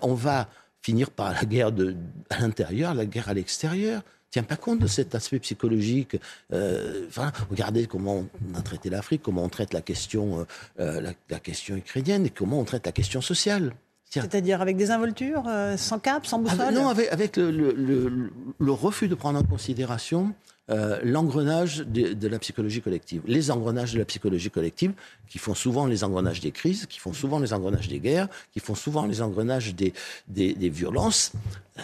on 0.02 0.14
va 0.14 0.48
finir 0.82 1.10
par 1.10 1.32
la 1.32 1.44
guerre 1.44 1.70
à 2.30 2.40
l'intérieur, 2.40 2.94
la 2.94 3.06
guerre 3.06 3.28
à 3.28 3.34
l'extérieur 3.34 4.02
tient 4.30 4.42
pas 4.42 4.56
compte 4.56 4.80
de 4.80 4.86
cet 4.86 5.14
aspect 5.14 5.38
psychologique. 5.38 6.16
regardez 6.50 7.86
comment 7.86 8.26
on 8.52 8.58
a 8.58 8.60
traité 8.60 8.90
l'Afrique, 8.90 9.22
comment 9.22 9.42
on 9.42 9.48
traite 9.48 9.72
la 9.72 9.80
question, 9.80 10.46
la, 10.78 11.40
question 11.40 11.76
ukrainienne 11.76 12.26
et 12.26 12.30
comment 12.30 12.60
on 12.60 12.64
traite 12.64 12.84
la 12.84 12.92
question 12.92 13.20
sociale. 13.20 13.72
C'est-à-dire 14.10 14.62
avec 14.62 14.76
des 14.76 14.90
involtures, 14.90 15.44
euh, 15.48 15.76
sans 15.76 15.98
cap, 15.98 16.26
sans 16.26 16.38
boussole 16.38 16.74
Non, 16.74 16.88
avec, 16.88 17.36
le, 17.36 18.30
refus 18.72 19.08
de 19.08 19.14
prendre 19.14 19.38
en 19.38 19.42
considération 19.42 20.32
euh, 20.70 20.98
l'engrenage 21.02 21.78
de, 21.78 22.28
la 22.28 22.38
psychologie 22.38 22.80
collective. 22.80 23.22
Les 23.26 23.50
engrenages 23.50 23.92
de 23.92 23.98
la 23.98 24.04
psychologie 24.04 24.50
collective 24.50 24.92
qui 25.28 25.38
font 25.38 25.54
souvent 25.54 25.86
les 25.86 26.04
engrenages 26.04 26.40
des 26.40 26.52
crises, 26.52 26.86
qui 26.86 26.98
font 26.98 27.12
souvent 27.12 27.38
les 27.38 27.52
engrenages 27.52 27.88
des 27.88 27.98
guerres, 27.98 28.28
qui 28.52 28.60
font 28.60 28.74
souvent 28.74 29.06
les 29.06 29.22
engrenages 29.22 29.74
des, 29.74 29.92
des, 30.28 30.68
violences. 30.70 31.32
Euh, 31.78 31.82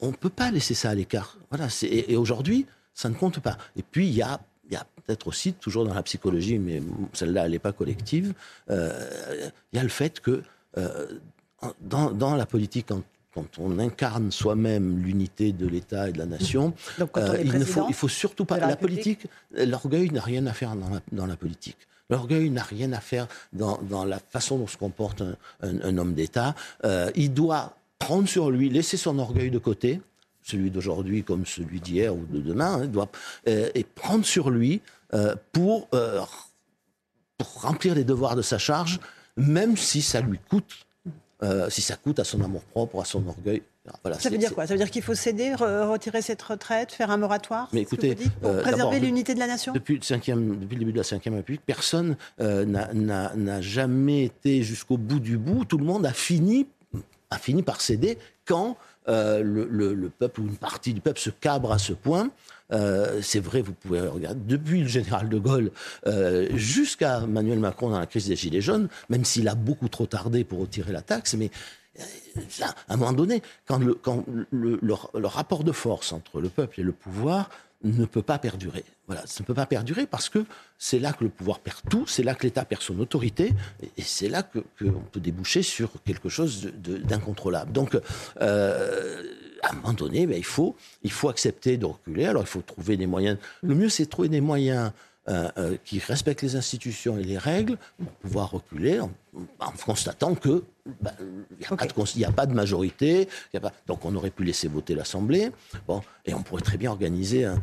on 0.00 0.08
ne 0.08 0.16
peut 0.16 0.30
pas 0.30 0.50
laisser 0.50 0.74
ça 0.74 0.90
à 0.90 0.94
l'écart. 0.94 1.38
Voilà, 1.50 1.68
et, 1.82 2.12
et 2.12 2.16
aujourd'hui, 2.16 2.66
ça 2.94 3.08
ne 3.08 3.14
compte 3.14 3.40
pas. 3.40 3.56
Et 3.76 3.82
puis, 3.82 4.06
il 4.06 4.14
y 4.14 4.22
a 4.22 4.40
il 4.68 4.74
y 4.74 4.76
a 4.76 4.86
peut-être 5.04 5.28
aussi, 5.28 5.52
toujours 5.52 5.84
dans 5.84 5.94
la 5.94 6.02
psychologie, 6.02 6.58
mais 6.58 6.82
celle-là, 7.12 7.46
elle 7.46 7.52
n'est 7.52 7.58
pas 7.58 7.72
collective, 7.72 8.34
euh, 8.70 9.48
il 9.72 9.76
y 9.76 9.78
a 9.78 9.82
le 9.82 9.88
fait 9.88 10.20
que 10.20 10.42
euh, 10.78 11.06
dans, 11.80 12.36
la 12.36 12.46
politique, 12.46 12.86
quand, 12.88 13.02
on 13.58 13.78
incarne 13.78 14.32
soi-même 14.32 15.02
l'unité 15.02 15.52
de 15.52 15.66
l'État 15.66 16.08
et 16.08 16.12
de 16.12 16.18
la 16.18 16.26
nation, 16.26 16.72
euh, 17.16 17.38
il, 17.44 17.52
ne 17.52 17.64
faut, 17.64 17.86
il 17.88 17.94
faut 17.94 18.08
surtout 18.08 18.44
pas. 18.44 18.58
La, 18.58 18.76
politique, 18.76 19.26
l'orgueil 19.54 20.10
n'a 20.10 20.22
rien 20.22 20.46
à 20.46 20.52
faire 20.52 20.74
dans 21.12 21.26
la, 21.26 21.36
politique. 21.36 21.76
L'orgueil 22.08 22.48
n'a 22.50 22.62
rien 22.62 22.92
à 22.92 23.00
faire 23.00 23.28
dans, 23.52 24.04
la 24.04 24.18
façon 24.18 24.58
dont 24.58 24.66
se 24.66 24.76
comporte 24.76 25.22
un, 25.60 25.98
homme 25.98 26.14
d'État. 26.14 26.54
il 27.14 27.34
doit 27.34 27.76
prendre 27.98 28.28
sur 28.28 28.50
lui, 28.50 28.68
laisser 28.68 28.96
son 28.96 29.18
orgueil 29.18 29.50
de 29.50 29.58
côté, 29.58 30.00
celui 30.46 30.70
d'aujourd'hui 30.70 31.24
comme 31.24 31.44
celui 31.44 31.80
d'hier 31.80 32.14
ou 32.14 32.24
de 32.24 32.40
demain, 32.40 32.82
hein, 32.82 32.86
doit, 32.86 33.08
euh, 33.48 33.68
et 33.74 33.84
prendre 33.84 34.24
sur 34.24 34.50
lui 34.50 34.80
euh, 35.14 35.34
pour, 35.52 35.88
euh, 35.94 36.20
pour, 37.36 37.62
remplir 37.62 37.94
les 37.94 38.04
devoirs 38.04 38.36
de 38.36 38.42
sa 38.42 38.58
charge, 38.58 39.00
même 39.36 39.76
si 39.76 40.02
ça 40.02 40.20
lui 40.20 40.38
coûte, 40.50 40.86
si 41.68 41.82
ça 41.82 41.96
coûte 41.96 42.18
à 42.18 42.24
son 42.24 42.42
amour-propre, 42.42 43.00
à 43.00 43.04
son 43.04 43.26
orgueil. 43.26 43.62
Voilà, 44.02 44.18
ça 44.18 44.30
veut 44.30 44.38
dire 44.38 44.52
quoi? 44.52 44.66
Ça 44.66 44.74
veut 44.74 44.78
dire 44.78 44.90
qu'il 44.90 45.02
faut 45.02 45.14
céder, 45.14 45.54
retirer 45.54 46.20
cette 46.20 46.42
retraite, 46.42 46.90
faire 46.90 47.10
un 47.10 47.18
moratoire? 47.18 47.68
Mais 47.72 47.82
écoutez, 47.82 48.16
pour 48.40 48.56
préserver 48.56 48.98
l'unité 48.98 49.32
de 49.34 49.38
la 49.38 49.46
nation? 49.46 49.72
depuis 49.72 49.94
le, 49.94 50.00
depuis 50.00 50.74
le 50.74 50.80
début 50.80 50.92
de 50.92 50.96
la 50.96 51.04
Ve 51.04 51.34
République, 51.34 51.62
personne 51.64 52.16
n'a 52.38 53.60
jamais 53.60 54.24
été 54.24 54.62
jusqu'au 54.62 54.96
bout 54.96 55.20
du 55.20 55.38
bout. 55.38 55.64
Tout 55.64 55.78
le 55.78 55.84
monde 55.84 56.04
a 56.04 56.12
fini, 56.12 56.66
a 57.30 57.38
fini 57.38 57.62
par 57.62 57.80
céder 57.80 58.18
quand 58.44 58.76
euh, 59.08 59.42
le, 59.42 60.10
peuple 60.10 60.40
ou 60.40 60.44
une 60.44 60.56
partie 60.56 60.94
du 60.94 61.00
peuple 61.00 61.20
se 61.20 61.30
cabre 61.30 61.72
à 61.72 61.78
ce 61.78 61.92
point. 61.92 62.30
Euh, 62.72 63.20
c'est 63.22 63.40
vrai, 63.40 63.62
vous 63.62 63.72
pouvez 63.72 64.00
regarder, 64.00 64.40
depuis 64.44 64.80
le 64.80 64.88
général 64.88 65.28
de 65.28 65.38
Gaulle 65.38 65.70
euh, 66.06 66.48
jusqu'à 66.56 67.20
Emmanuel 67.22 67.60
Macron 67.60 67.90
dans 67.90 68.00
la 68.00 68.06
crise 68.06 68.26
des 68.26 68.34
Gilets 68.34 68.60
jaunes, 68.60 68.88
même 69.08 69.24
s'il 69.24 69.48
a 69.48 69.54
beaucoup 69.54 69.88
trop 69.88 70.06
tardé 70.06 70.42
pour 70.42 70.58
retirer 70.58 70.92
la 70.92 71.02
taxe, 71.02 71.34
mais 71.34 71.50
à 72.60 72.94
un 72.94 72.96
moment 72.96 73.12
donné, 73.12 73.42
quand, 73.66 73.78
le, 73.78 73.94
quand 73.94 74.24
le 74.50 75.26
rapport 75.26 75.64
de 75.64 75.72
force 75.72 76.12
entre 76.12 76.40
le 76.40 76.48
peuple 76.48 76.80
et 76.80 76.82
le 76.82 76.92
pouvoir 76.92 77.48
ne 77.84 78.04
peut 78.04 78.22
pas 78.22 78.38
perdurer. 78.38 78.84
Voilà, 79.06 79.22
ça 79.26 79.42
ne 79.42 79.46
peut 79.46 79.54
pas 79.54 79.66
perdurer 79.66 80.06
parce 80.06 80.28
que 80.28 80.44
c'est 80.78 80.98
là 80.98 81.12
que 81.12 81.24
le 81.24 81.30
pouvoir 81.30 81.60
perd 81.60 81.78
tout, 81.88 82.06
c'est 82.06 82.22
là 82.22 82.34
que 82.34 82.42
l'État 82.42 82.64
perd 82.64 82.82
son 82.82 82.98
autorité, 82.98 83.52
et, 83.82 84.02
c'est 84.02 84.28
là 84.28 84.42
qu'on 84.42 85.02
peut 85.12 85.20
déboucher 85.20 85.62
sur 85.62 85.90
quelque 86.04 86.28
chose 86.28 86.70
d'incontrôlable. 86.74 87.72
Donc, 87.72 87.98
euh, 88.40 89.22
à 89.62 89.72
un 89.72 89.76
moment 89.76 89.92
donné, 89.92 90.26
ben, 90.26 90.36
il, 90.36 90.44
faut, 90.44 90.76
il 91.02 91.12
faut 91.12 91.28
accepter 91.28 91.76
de 91.76 91.86
reculer. 91.86 92.26
Alors, 92.26 92.42
il 92.42 92.48
faut 92.48 92.62
trouver 92.62 92.96
des 92.96 93.06
moyens. 93.06 93.38
Le 93.62 93.74
mieux, 93.74 93.88
c'est 93.88 94.06
trouver 94.06 94.28
des 94.28 94.40
moyens 94.40 94.92
euh, 95.28 95.48
euh, 95.58 95.76
qui 95.84 95.98
respectent 95.98 96.42
les 96.42 96.54
institutions 96.54 97.18
et 97.18 97.24
les 97.24 97.36
règles 97.36 97.78
pour 97.98 98.12
pouvoir 98.12 98.50
reculer 98.52 99.00
en, 99.00 99.10
constatant 99.84 100.36
que 100.36 100.62
bah, 101.00 101.12
il 101.18 102.18
n'y 102.18 102.24
a, 102.24 102.30
pas 102.30 102.46
de 102.46 102.54
majorité. 102.54 103.28
donc 103.88 104.04
on 104.04 104.14
aurait 104.14 104.30
pu 104.30 104.44
laisser 104.44 104.68
voter 104.68 104.94
l'Assemblée. 104.94 105.50
Bon, 105.88 106.00
et 106.26 106.34
on 106.34 106.42
pourrait 106.42 106.62
très 106.62 106.76
bien 106.76 106.92
organiser 106.92 107.44
un, 107.44 107.58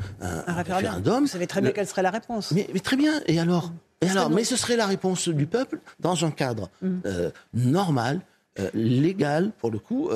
référendum. 0.48 1.22
Vous 1.22 1.30
savez 1.30 1.48
très 1.48 1.62
bien 1.62 1.72
quelle 1.72 1.88
serait 1.88 2.02
la 2.02 2.12
réponse. 2.12 2.52
Mais, 2.52 2.68
très 2.84 2.98
bien. 2.98 3.22
Et 3.28 3.40
alors, 3.40 3.72
et 4.02 4.10
alors 4.10 4.30
Mais 4.30 4.44
ce 4.44 4.58
serait 4.58 4.76
la 4.76 4.86
réponse 4.86 5.30
du 5.30 5.46
peuple 5.46 5.80
dans 6.02 6.26
un 6.26 6.32
cadre 6.32 6.70
mm. 6.82 7.00
euh, 7.06 7.32
normal, 7.54 8.20
légal 8.74 9.52
pour 9.58 9.72
le 9.72 9.80
coup. 9.80 10.10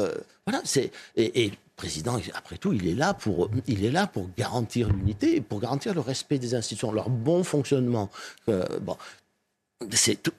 voilà. 0.46 0.62
C'est 0.66 0.92
et 1.16 1.52
président, 1.78 2.20
après 2.34 2.58
tout, 2.58 2.74
il 2.74 2.88
est 2.88 2.96
là 2.96 3.14
pour, 3.14 3.50
il 3.68 3.86
est 3.86 3.92
là 3.92 4.08
pour 4.08 4.28
garantir 4.36 4.90
l'unité, 4.90 5.40
pour 5.40 5.62
garantir 5.62 5.94
le 5.94 6.02
respect 6.02 6.40
des 6.40 6.56
institutions, 6.56 6.92
leur 6.92 7.10
bon 7.10 7.44
fonctionnement. 7.44 8.10
Euh, 8.50 8.66
bon, 8.82 8.98
c'est 9.92 10.22
tout. 10.22 10.34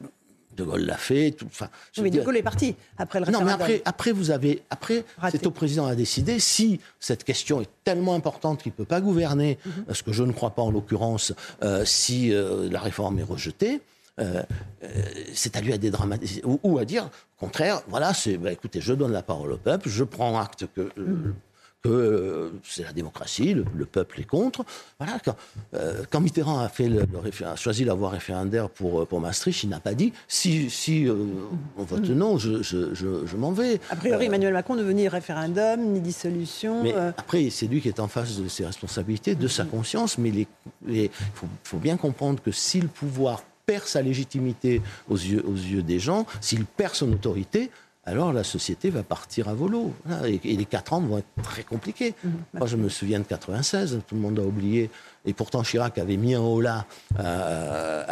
De 0.57 0.65
Gaulle 0.65 0.87
l'a 0.87 0.97
fait. 0.97 1.31
Tout, 1.31 1.47
enfin, 1.47 1.69
mais 2.03 2.11
De 2.11 2.21
Gaulle 2.21 2.37
est 2.37 2.43
parti 2.43 2.75
après 2.99 3.21
le 3.21 3.27
référendum. 3.27 3.49
Non, 3.49 3.57
mais 3.57 3.63
après, 3.63 3.83
après 3.85 4.11
vous 4.11 4.33
avez, 4.33 4.63
après, 4.71 5.05
c'est 5.31 5.47
au 5.47 5.53
président 5.53 5.87
à 5.87 5.95
décider 5.95 6.41
si 6.41 6.81
cette 6.99 7.23
question 7.23 7.61
est 7.61 7.71
tellement 7.85 8.17
importante 8.17 8.61
qu'il 8.61 8.73
ne 8.73 8.77
peut 8.77 8.85
pas 8.85 9.01
gouverner, 9.01 9.59
mhm. 9.65 9.95
ce 9.95 10.03
que 10.03 10.13
je 10.13 10.25
ne 10.25 10.33
crois 10.33 10.51
pas 10.51 10.63
en 10.63 10.73
l'occurrence, 10.73 11.33
euh, 11.63 11.85
si 11.85 12.35
euh, 12.35 12.69
la 12.69 12.81
réforme 12.81 13.21
est 13.21 13.23
rejetée. 13.23 13.81
Euh, 14.19 14.43
euh, 14.83 14.89
c'est 15.33 15.57
à 15.57 15.61
lui 15.61 15.73
à 15.73 15.79
dédramatiser 15.79 16.43
ou, 16.45 16.79
à 16.79 16.85
dire, 16.85 17.05
au 17.05 17.41
contraire, 17.41 17.83
voilà, 17.89 18.15
c'est, 18.15 18.37
bah, 18.37 18.53
écoutez, 18.53 18.81
je 18.81 18.93
donne 18.93 19.13
la 19.13 19.23
parole 19.23 19.53
au 19.53 19.59
peuple, 19.59 19.89
je 19.89 20.05
prends 20.05 20.39
acte 20.41 20.67
que. 20.75 20.91
Euh, 21.87 22.51
c'est 22.65 22.83
la 22.83 22.93
démocratie, 22.93 23.55
le, 23.55 23.85
peuple 23.87 24.21
est 24.21 24.25
contre. 24.25 24.65
Voilà, 24.99 25.21
quand, 25.25 25.37
quand 26.11 26.21
Mitterrand 26.21 26.59
a, 26.59 26.69
fait 26.69 26.89
le, 26.89 27.07
a 27.47 27.55
choisi 27.55 27.85
la 27.85 27.95
voie 27.95 28.11
référendaire 28.11 28.69
pour, 28.69 29.07
pour 29.07 29.21
Maastricht, 29.21 29.63
il 29.63 29.69
n'a 29.69 29.79
pas 29.79 29.95
dit 29.95 30.13
si, 30.27 30.71
si 30.71 31.07
on 31.79 31.85
vote 31.85 32.09
non, 32.11 32.37
je, 32.37 32.63
je, 32.63 32.95
je, 32.95 33.37
m'en 33.37 33.53
vais. 33.53 33.81
A 33.91 33.97
priori, 33.97 34.27
Emmanuel 34.27 34.55
Macron 34.55 34.75
ne 34.75 34.83
veut 34.83 34.93
ni 34.93 35.07
référendum, 35.07 35.81
ni 35.81 36.01
dissolution. 36.01 36.83
Mais 36.83 36.95
après, 37.17 37.49
c'est 37.49 37.69
lui 37.69 37.81
qui 37.81 37.89
est 37.89 38.01
en 38.01 38.09
face 38.09 38.39
de 38.39 38.49
ses 38.49 38.67
responsabilités, 38.67 39.37
de 39.37 39.49
sa 39.49 39.65
conscience, 39.65 40.19
mais 40.19 40.49
il 40.89 41.11
faut 41.63 41.79
bien 41.79 41.97
comprendre 41.97 42.43
que 42.43 42.51
si 42.51 42.81
le 42.81 42.89
pouvoir 42.89 43.45
perd 43.69 43.85
sa 43.85 44.01
légitimité 44.01 44.81
aux 45.11 45.17
yeux, 45.17 45.45
aux 45.47 45.53
yeux 45.55 45.83
des 45.83 45.99
gens, 45.99 46.25
s'il 46.41 46.65
perd 46.65 46.95
son 46.95 47.13
autorité, 47.13 47.71
alors 48.07 48.33
la 48.33 48.43
société 48.43 48.89
va 48.89 49.03
partir 49.03 49.51
à 49.51 49.55
volo. 49.55 49.93
Et, 50.25 50.57
les 50.57 50.65
quatre 50.65 50.95
ans 50.95 51.01
vont 51.03 51.19
être 51.19 51.43
très 51.43 51.63
compliqués. 51.63 52.15
Mhm. 52.25 52.33
Moi, 52.55 52.67
je 52.67 52.77
me 52.77 52.89
souviens 52.89 53.19
de 53.19 53.25
96, 53.25 54.01
tout 54.07 54.15
le 54.15 54.23
monde 54.23 54.39
a 54.39 54.43
oublié. 54.43 54.89
Et 55.27 55.35
pourtant, 55.35 55.63
Chirac 55.63 55.99
avait 55.99 56.17
mis 56.17 56.35
un 56.35 56.41
haut 56.41 56.63
là 56.63 56.87
euh, 57.21 58.05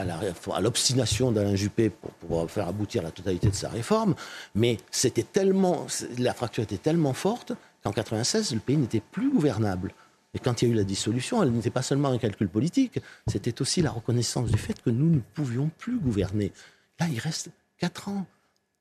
à 0.53 0.61
l'obstination 0.61 1.33
d'Alain 1.33 1.57
Juppé 1.57 1.89
pour 1.89 2.11
pouvoir 2.11 2.51
faire 2.51 2.69
aboutir 2.69 3.03
la 3.03 3.11
totalité 3.11 3.49
de 3.49 3.55
sa 3.55 3.71
réforme. 3.71 4.15
Mais 4.55 4.77
c'était 4.91 5.23
tellement, 5.23 5.87
la 6.19 6.35
fracture 6.35 6.65
était 6.65 6.77
tellement 6.77 7.15
forte 7.15 7.53
qu'en 7.83 7.93
96, 7.93 8.53
le 8.53 8.61
pays 8.61 8.77
n'était 8.77 9.01
plus 9.01 9.31
gouvernable. 9.31 9.95
Et 10.37 10.39
quand 10.39 10.61
il 10.61 10.69
y 10.69 10.71
a 10.71 10.75
eu 10.75 10.77
la 10.77 10.85
dissolution, 10.85 11.43
elle 11.43 11.51
n'était 11.51 11.71
pas 11.71 11.81
seulement 11.81 12.11
un 12.11 12.19
calcul 12.19 12.49
politique, 12.49 13.01
c'était 13.27 13.63
aussi 13.63 13.81
la 13.81 13.91
reconnaissance 13.91 14.51
du 14.51 14.59
fait 14.59 14.81
que 14.83 14.91
nous 14.91 15.09
ne 15.09 15.21
pouvions 15.33 15.71
plus 15.79 15.99
gouverner. 15.99 16.53
Là, 17.01 17.07
il 17.11 17.19
reste 17.19 17.49
quatre 17.79 18.11
ans. 18.11 18.27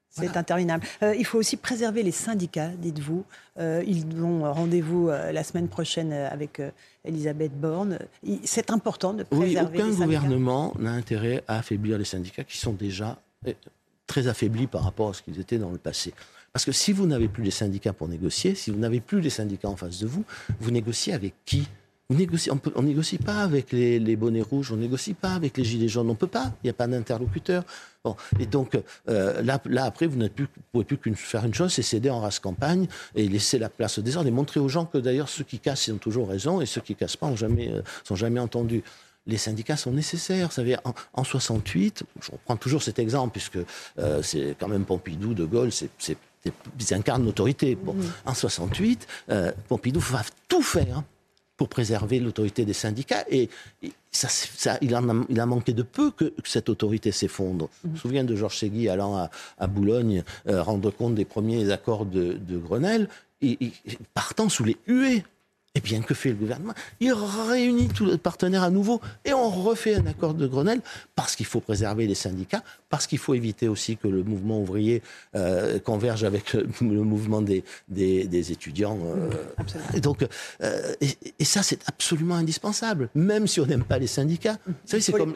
C'est 0.10 0.36
interminable. 0.36 0.86
Euh, 1.02 1.16
il 1.18 1.26
faut 1.26 1.38
aussi 1.38 1.56
préserver 1.56 2.04
les 2.04 2.12
syndicats, 2.12 2.70
dites-vous. 2.70 3.26
Euh, 3.58 3.84
ils 3.86 4.06
ont 4.22 4.52
rendez-vous 4.52 5.10
euh, 5.10 5.32
la 5.32 5.44
semaine 5.44 5.70
prochaine 5.70 6.12
avec 6.12 6.62
Elisabeth 7.06 7.58
Borne. 7.58 8.00
C'est 8.44 8.70
important 8.70 9.14
de 9.14 9.24
préserver 9.24 9.78
oui, 9.78 9.84
aucun 9.84 10.06
gouvernement 10.06 10.74
n'a 10.78 10.92
intérêt 10.92 11.44
à 11.48 11.60
affaiblir 11.60 11.98
les 11.98 12.06
syndicats 12.06 12.44
qui 12.44 12.58
sont 12.58 12.74
déjà 12.74 13.18
très 14.08 14.28
affaiblis 14.28 14.68
par 14.68 14.84
rapport 14.84 15.10
à 15.10 15.14
ce 15.14 15.22
qu'ils 15.22 15.40
étaient 15.40 15.58
dans 15.58 15.72
le 15.72 15.78
passé. 15.78 16.14
Parce 16.54 16.64
que 16.64 16.72
si 16.72 16.94
vous 16.94 17.06
n'avez 17.06 17.28
plus 17.28 17.44
les 17.44 17.52
syndicats 17.52 17.94
pour 17.94 18.08
négocier, 18.08 18.56
si 18.56 18.72
vous 18.72 18.80
n'avez 18.80 19.02
plus 19.02 19.20
les 19.20 19.30
syndicats 19.30 19.68
en 19.68 19.76
face 19.76 20.00
de 20.00 20.08
vous, 20.08 20.24
vous 20.60 20.72
négociez 20.72 21.14
avec 21.14 21.34
qui? 21.46 21.68
On 22.10 22.14
ne 22.14 22.88
négocie 22.88 23.18
pas 23.18 23.42
avec 23.42 23.72
les, 23.72 24.16
bonnets 24.16 24.44
rouges, 24.44 24.72
on 24.72 24.76
négocie 24.76 25.16
pas 25.16 25.32
avec 25.32 25.58
les 25.58 25.64
gilets 25.64 25.88
jaunes, 25.88 26.08
on 26.08 26.12
ne 26.12 26.18
peut 26.18 26.28
pas, 26.28 26.54
il 26.64 26.68
n'y 26.68 26.70
a 26.70 26.74
pas 26.74 26.86
d'interlocuteur. 26.86 27.64
Bon, 28.04 28.16
et 28.40 28.46
donc 28.46 28.78
euh, 29.10 29.42
là, 29.42 29.60
là, 29.66 29.86
après, 29.86 30.06
vous 30.06 30.18
ne 30.18 30.28
pouvez 30.28 30.86
plus 30.86 30.98
qu'une 30.98 31.16
faire 31.16 31.44
une 31.44 31.56
chose, 31.56 31.74
c'est 31.74 31.82
céder 31.82 32.12
en 32.12 32.20
race 32.20 32.38
campagne 32.38 32.88
et 33.16 33.28
laisser 33.28 33.58
la 33.58 33.70
place 33.70 33.98
au 33.98 34.04
désordre 34.04 34.28
et 34.28 34.32
montrer 34.32 34.60
aux 34.60 34.70
gens 34.70 34.86
que 34.86 35.00
d'ailleurs 35.00 35.30
ceux 35.30 35.44
qui 35.44 35.58
cassent, 35.58 35.88
ils 35.88 35.94
ont 35.94 35.98
toujours 35.98 36.30
raison 36.30 36.62
et 36.62 36.68
ceux 36.68 36.82
qui 36.82 36.94
cassent 36.94 37.18
pas 37.18 37.26
ont 37.26 37.36
jamais, 37.36 37.72
euh, 37.72 37.82
sont 38.04 38.16
jamais 38.16 38.40
entendus 38.40 38.84
les 39.28 39.38
syndicats 39.38 39.78
sont 39.78 39.92
nécessaires. 39.92 40.48
Vous 40.48 40.54
savez, 40.54 40.78
en, 40.84 40.94
en 41.14 41.24
68, 41.24 42.04
je 42.22 42.32
reprends 42.32 42.58
toujours 42.58 42.84
cet 42.84 43.00
exemple, 43.00 43.32
puisque 43.32 43.60
euh, 44.00 44.22
c'est 44.22 44.56
quand 44.60 44.68
même 44.68 44.86
Pompidou, 44.86 45.34
De 45.34 45.46
Gaulle, 45.46 45.72
c'est 45.72 46.18
ils 46.80 46.94
incarnent 46.94 47.26
l'autorité. 47.26 47.76
Bon, 47.76 47.94
mm. 47.94 48.04
En 48.26 48.34
68, 48.34 49.08
euh, 49.30 49.52
Pompidou 49.68 50.00
va 50.00 50.22
tout 50.48 50.62
faire 50.62 51.04
pour 51.58 51.70
préserver 51.70 52.20
l'autorité 52.20 52.66
des 52.66 52.74
syndicats 52.74 53.24
et, 53.30 53.50
ça, 54.12 54.30
ça, 54.30 54.78
il, 54.82 54.96
en 54.96 55.10
a, 55.10 55.26
il, 55.28 55.40
a, 55.42 55.46
manqué 55.46 55.74
de 55.74 55.84
peu 55.84 56.10
que, 56.12 56.34
cette 56.46 56.70
autorité 56.70 57.12
s'effondre. 57.12 57.70
Je 57.84 57.90
me 57.90 57.94
mm. 57.94 57.98
souviens 57.98 58.24
de 58.24 58.36
Georges 58.36 58.58
Segui 58.58 58.90
allant 58.90 59.30
à, 59.58 59.68
Boulogne 59.68 60.24
euh, 60.48 60.62
rendre 60.62 60.92
compte 60.92 61.16
des 61.16 61.26
premiers 61.26 61.72
accords 61.72 62.06
de, 62.06 62.38
Grenelle 62.58 63.10
et, 63.42 63.58
partant 64.14 64.50
sous 64.50 64.64
les 64.64 64.78
huées 64.88 65.24
Eh 65.78 65.82
bien, 65.82 66.02
que 66.02 66.14
fait 66.14 66.30
le 66.30 66.36
gouvernement? 66.36 66.74
Il 67.02 67.14
réunit 67.14 67.90
tous 67.90 68.06
les 68.06 68.18
partenaires 68.18 68.64
à 68.64 68.70
nouveau 68.70 69.02
et 69.26 69.34
on 69.34 69.50
refait 69.50 69.96
un 69.96 70.06
accord 70.06 70.34
de 70.34 70.48
Grenelle 70.48 70.80
parce 71.16 71.36
qu'il 71.36 71.46
faut 71.46 71.60
préserver 71.60 72.08
les 72.08 72.16
syndicats, 72.16 72.64
parce 72.90 73.08
qu'il 73.08 73.18
faut 73.18 73.34
éviter 73.34 73.68
aussi 73.68 73.98
que 73.98 74.08
le 74.08 74.24
mouvement 74.24 74.62
ouvrier 74.62 75.04
euh, 75.36 75.78
converge 75.80 76.24
avec 76.24 76.54
le, 76.54 76.66
mouvement 76.80 77.42
des, 77.42 77.66
des, 77.90 78.52
étudiants. 78.54 78.98
Euh. 79.06 79.30
et 79.94 80.00
donc, 80.00 80.26
euh, 80.64 80.94
et, 81.02 81.44
ça, 81.44 81.62
c'est 81.62 81.80
absolument 81.88 82.36
indispensable, 82.36 83.10
même 83.14 83.46
si 83.46 83.60
on 83.60 83.66
n'aime 83.66 83.84
pas 83.84 84.00
les 84.00 84.08
syndicats. 84.08 84.58
c'est 84.86 85.12
comme, 85.12 85.34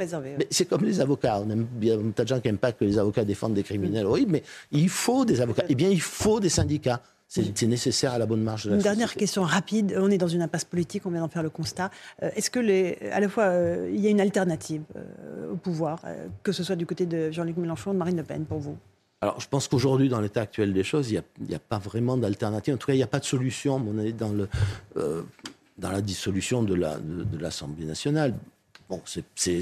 c'est 0.50 0.66
comme 0.66 0.86
les 0.86 1.02
avocats. 1.02 1.42
On 1.46 1.50
aime 1.50 1.68
bien, 1.70 1.98
tas 2.16 2.24
de 2.24 2.30
gens 2.30 2.40
qui 2.40 2.48
n'aiment 2.48 2.58
pas 2.58 2.72
que 2.72 2.86
les 2.86 2.98
avocats 2.98 3.26
défendent 3.26 3.56
des 3.56 3.64
criminels. 3.64 4.08
Oui, 4.08 4.26
mais 4.28 4.44
il 4.72 4.88
faut 4.88 5.26
des 5.26 5.42
avocats. 5.42 5.66
Eh 5.68 5.76
bien, 5.76 5.90
il 5.90 6.02
faut 6.02 6.40
des 6.40 6.50
syndicats. 6.50 7.02
C'est 7.30 7.68
nécessaire 7.68 8.14
à 8.14 8.18
la 8.18 8.26
bonne 8.26 8.42
marge 8.42 8.66
de 8.66 8.72
la 8.72 8.78
Une 8.78 8.82
dernière 8.82 9.14
question 9.14 9.44
rapide. 9.44 9.96
On 10.00 10.10
est 10.10 10.18
dans 10.18 10.28
une 10.28 10.42
impasse 10.42 10.66
politique, 10.66 11.06
on 11.06 11.12
vient 11.12 11.22
d'en 11.22 11.28
faire 11.28 11.44
le 11.44 11.52
constat. 11.52 11.92
Euh, 12.24 12.32
est-ce 12.36 12.50
que, 12.50 12.60
les, 12.60 12.98
à 13.12 13.20
la 13.20 13.30
fois, 13.30 13.44
euh, 13.44 13.92
il 13.94 14.00
y 14.00 14.08
a 14.08 14.10
une 14.10 14.20
alternative 14.20 14.82
euh, 14.96 15.52
au 15.52 15.56
pouvoir, 15.56 16.02
que 16.42 16.52
ce 16.52 16.64
soit 16.64 16.76
du 16.76 16.88
côté 16.88 17.06
de 17.06 17.30
Jean-Luc 17.30 17.58
Mélenchon 17.58 17.92
ou 17.92 17.94
de 17.94 18.00
Marine 18.00 18.18
Le 18.18 18.24
Pen, 18.24 18.46
pour 18.46 18.58
vous? 18.58 18.76
Alors, 19.22 19.40
je 19.40 19.48
pense 19.48 19.68
qu'aujourd'hui, 19.68 20.10
dans 20.10 20.22
l'état 20.22 20.42
actuel 20.42 20.74
des 20.74 20.84
choses, 20.84 21.12
il 21.12 21.22
n'y 21.48 21.54
a, 21.54 21.60
pas 21.60 21.78
vraiment 21.78 22.18
d'alternative. 22.18 22.74
En 22.74 22.78
tout 22.78 22.88
cas, 22.88 22.94
il 22.94 22.98
n'y 22.98 23.04
a 23.04 23.08
pas 23.08 23.20
de 23.20 23.26
solution. 23.26 23.76
On 23.76 24.00
est 24.00 24.14
dans, 24.14 24.32
le, 24.32 24.50
dans 25.78 25.92
la 25.92 26.02
dissolution 26.02 26.64
de 26.64 26.74
l'Assemblée 26.74 27.82
la, 27.82 27.86
de, 27.86 27.90
nationale. 27.90 28.34
Bon, 28.90 29.02
c'est 29.06 29.60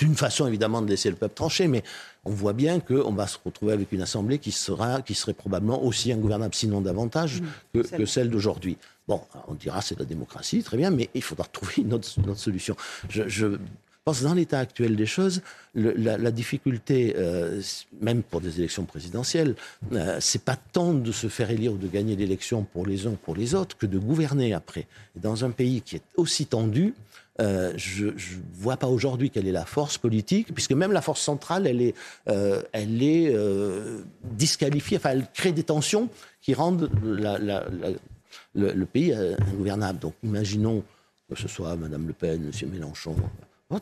une 0.00 0.14
façon 0.14 0.46
évidemment 0.46 0.80
de 0.80 0.88
laisser 0.88 1.10
le 1.10 1.16
peuple 1.16 1.34
trancher, 1.34 1.68
mais 1.68 1.82
on 2.24 2.30
voit 2.30 2.54
bien 2.54 2.80
qu'on 2.80 3.12
va 3.12 3.26
se 3.26 3.36
retrouver 3.44 3.74
avec 3.74 3.92
une 3.92 4.00
assemblée 4.00 4.38
qui, 4.38 4.50
sera, 4.50 5.02
qui 5.02 5.14
serait 5.14 5.34
probablement 5.34 5.84
aussi 5.84 6.10
ingouvernable, 6.10 6.54
sinon 6.54 6.80
davantage, 6.80 7.42
mmh. 7.42 7.82
que, 7.82 8.06
celle 8.06 8.30
d'aujourd'hui. 8.30 8.78
Bon, 9.08 9.20
on 9.48 9.54
dira 9.54 9.82
c'est 9.82 9.98
la 9.98 10.06
démocratie, 10.06 10.62
très 10.62 10.78
bien, 10.78 10.90
mais 10.90 11.10
il 11.12 11.22
faudra 11.22 11.44
trouver 11.52 11.74
une 11.78 11.92
autre, 11.92 12.08
solution. 12.34 12.74
Je, 13.10 13.58
pense 14.04 14.20
que 14.20 14.24
dans 14.24 14.34
l'état 14.34 14.58
actuel 14.58 14.96
des 14.96 15.06
choses, 15.06 15.42
la, 15.74 16.30
difficulté, 16.30 17.14
euh, 17.18 17.60
même 18.00 18.22
pour 18.22 18.40
des 18.40 18.58
élections 18.58 18.84
présidentielles, 18.84 19.54
euh, 19.92 20.16
c'est 20.18 20.42
pas 20.42 20.56
tant 20.56 20.94
de 20.94 21.12
se 21.12 21.28
faire 21.28 21.50
élire 21.50 21.74
ou 21.74 21.76
de 21.76 21.88
gagner 21.88 22.16
l'élection 22.16 22.64
pour 22.64 22.86
les 22.86 23.06
uns 23.06 23.10
ou 23.10 23.16
pour 23.16 23.36
les 23.36 23.54
autres 23.54 23.76
que 23.76 23.86
de 23.86 23.98
gouverner 23.98 24.54
après. 24.54 24.86
Et 25.14 25.20
dans 25.20 25.44
un 25.44 25.50
pays 25.50 25.82
qui 25.82 25.96
est 25.96 26.02
aussi 26.16 26.46
tendu, 26.46 26.94
euh, 27.40 27.72
je 27.76 28.06
ne 28.06 28.12
vois 28.52 28.76
pas 28.76 28.88
aujourd'hui 28.88 29.30
quelle 29.30 29.48
est 29.48 29.52
la 29.52 29.64
force 29.64 29.96
politique, 29.96 30.52
puisque 30.52 30.72
même 30.72 30.92
la 30.92 31.00
force 31.00 31.20
centrale, 31.20 31.66
elle 31.66 31.80
est, 31.80 31.94
euh, 32.28 32.62
elle 32.72 33.02
est 33.02 33.34
euh, 33.34 34.02
disqualifiée, 34.22 34.98
enfin, 34.98 35.10
elle 35.10 35.26
crée 35.32 35.52
des 35.52 35.62
tensions 35.62 36.10
qui 36.42 36.52
rendent 36.52 36.90
le, 37.02 38.84
pays 38.84 39.14
ingouvernable. 39.14 39.98
Donc, 39.98 40.14
imaginons 40.22 40.84
que 41.28 41.36
ce 41.36 41.48
soit 41.48 41.74
Mme 41.76 42.06
Le 42.06 42.12
Pen, 42.12 42.50
M. 42.52 42.70
Mélenchon, 42.70 43.16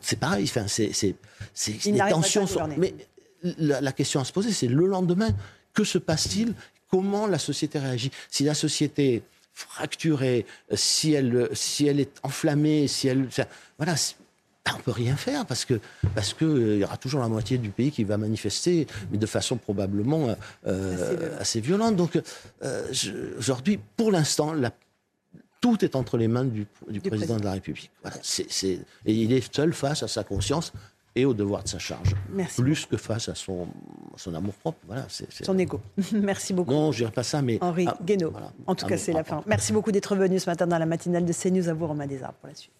c'est 0.01 0.19
pareil, 0.19 0.45
enfin, 0.45 0.67
c'est 0.67 1.15
des 1.57 1.99
tensions. 2.09 2.47
mais 2.77 2.93
la, 3.57 3.81
la 3.81 3.91
question 3.91 4.21
à 4.21 4.23
se 4.23 4.31
poser, 4.31 4.53
c'est 4.53 4.67
le 4.67 4.85
lendemain, 4.85 5.31
que 5.73 5.83
se 5.83 5.97
passe-t-il? 5.97 6.53
Comment 6.89 7.27
la 7.27 7.39
société 7.39 7.79
réagit? 7.79 8.11
Si 8.29 8.43
la 8.43 8.53
société 8.53 9.23
fracturée, 9.53 10.45
si 10.73 11.13
elle, 11.13 11.49
si 11.53 11.87
elle 11.87 11.99
est 11.99 12.19
enflammée, 12.23 12.87
si 12.87 13.07
elle. 13.07 13.27
Voilà, 13.77 13.95
on 14.73 14.77
ne 14.77 14.83
peut 14.83 14.91
rien 14.91 15.15
faire 15.15 15.45
parce 15.45 15.65
que 15.65 15.79
parce 16.15 16.33
que 16.33 16.45
euh, 16.45 16.75
il 16.75 16.81
y 16.81 16.83
aura 16.83 16.97
toujours 16.97 17.21
la 17.21 17.27
moitié 17.27 17.57
du 17.57 17.69
pays 17.69 17.91
qui 17.91 18.03
va 18.03 18.17
manifester, 18.17 18.87
mais 19.11 19.17
de 19.17 19.25
façon 19.25 19.57
probablement 19.57 20.35
euh, 20.67 21.39
assez, 21.39 21.59
violente. 21.61 21.95
Donc 21.95 22.19
euh, 22.63 22.93
aujourd'hui, 23.37 23.79
pour 23.97 24.11
l'instant, 24.11 24.53
tout 25.59 25.83
est 25.83 25.95
entre 25.95 26.17
les 26.17 26.27
mains 26.27 26.45
du, 26.45 26.65
président, 27.01 27.37
de 27.37 27.45
la 27.45 27.53
République. 27.53 27.91
Voilà, 28.01 28.17
et 29.05 29.13
il 29.13 29.31
est 29.31 29.53
seul 29.53 29.73
face 29.73 30.03
à 30.03 30.07
sa 30.07 30.23
conscience 30.23 30.73
et 31.15 31.25
au 31.25 31.33
devoir 31.33 31.63
de 31.63 31.67
sa 31.67 31.79
charge. 31.79 32.15
Plus 32.57 32.85
que 32.85 32.97
face 32.97 33.27
à 33.29 33.35
son, 33.35 33.67
son 34.15 34.33
amour 34.33 34.53
propre. 34.53 34.79
Voilà, 34.87 35.05
Son 35.09 35.57
ego. 35.57 35.79
Merci 36.13 36.53
beaucoup. 36.53 36.71
Non, 36.71 36.91
je 36.91 36.99
dirais 36.99 37.11
pas 37.11 37.23
ça, 37.23 37.41
mais. 37.41 37.57
Henri 37.61 37.85
ah, 37.87 37.97
Guénaud. 38.03 38.33
En 38.65 38.75
tout 38.75 38.85
cas, 38.85 38.97
c'est 38.97 39.13
la 39.13 39.23
fin. 39.23 39.43
Merci 39.45 39.73
beaucoup 39.73 39.91
d'être 39.91 40.15
venu 40.15 40.39
ce 40.39 40.49
matin 40.49 40.67
dans 40.67 40.77
la 40.77 40.85
matinale 40.85 41.25
de 41.25 41.33
CNews. 41.33 41.67
À 41.67 41.73
vous, 41.73 41.87
Romain 41.87 42.07
Desarts, 42.07 42.33
pour 42.33 42.47
la 42.49 42.55
suite. 42.55 42.71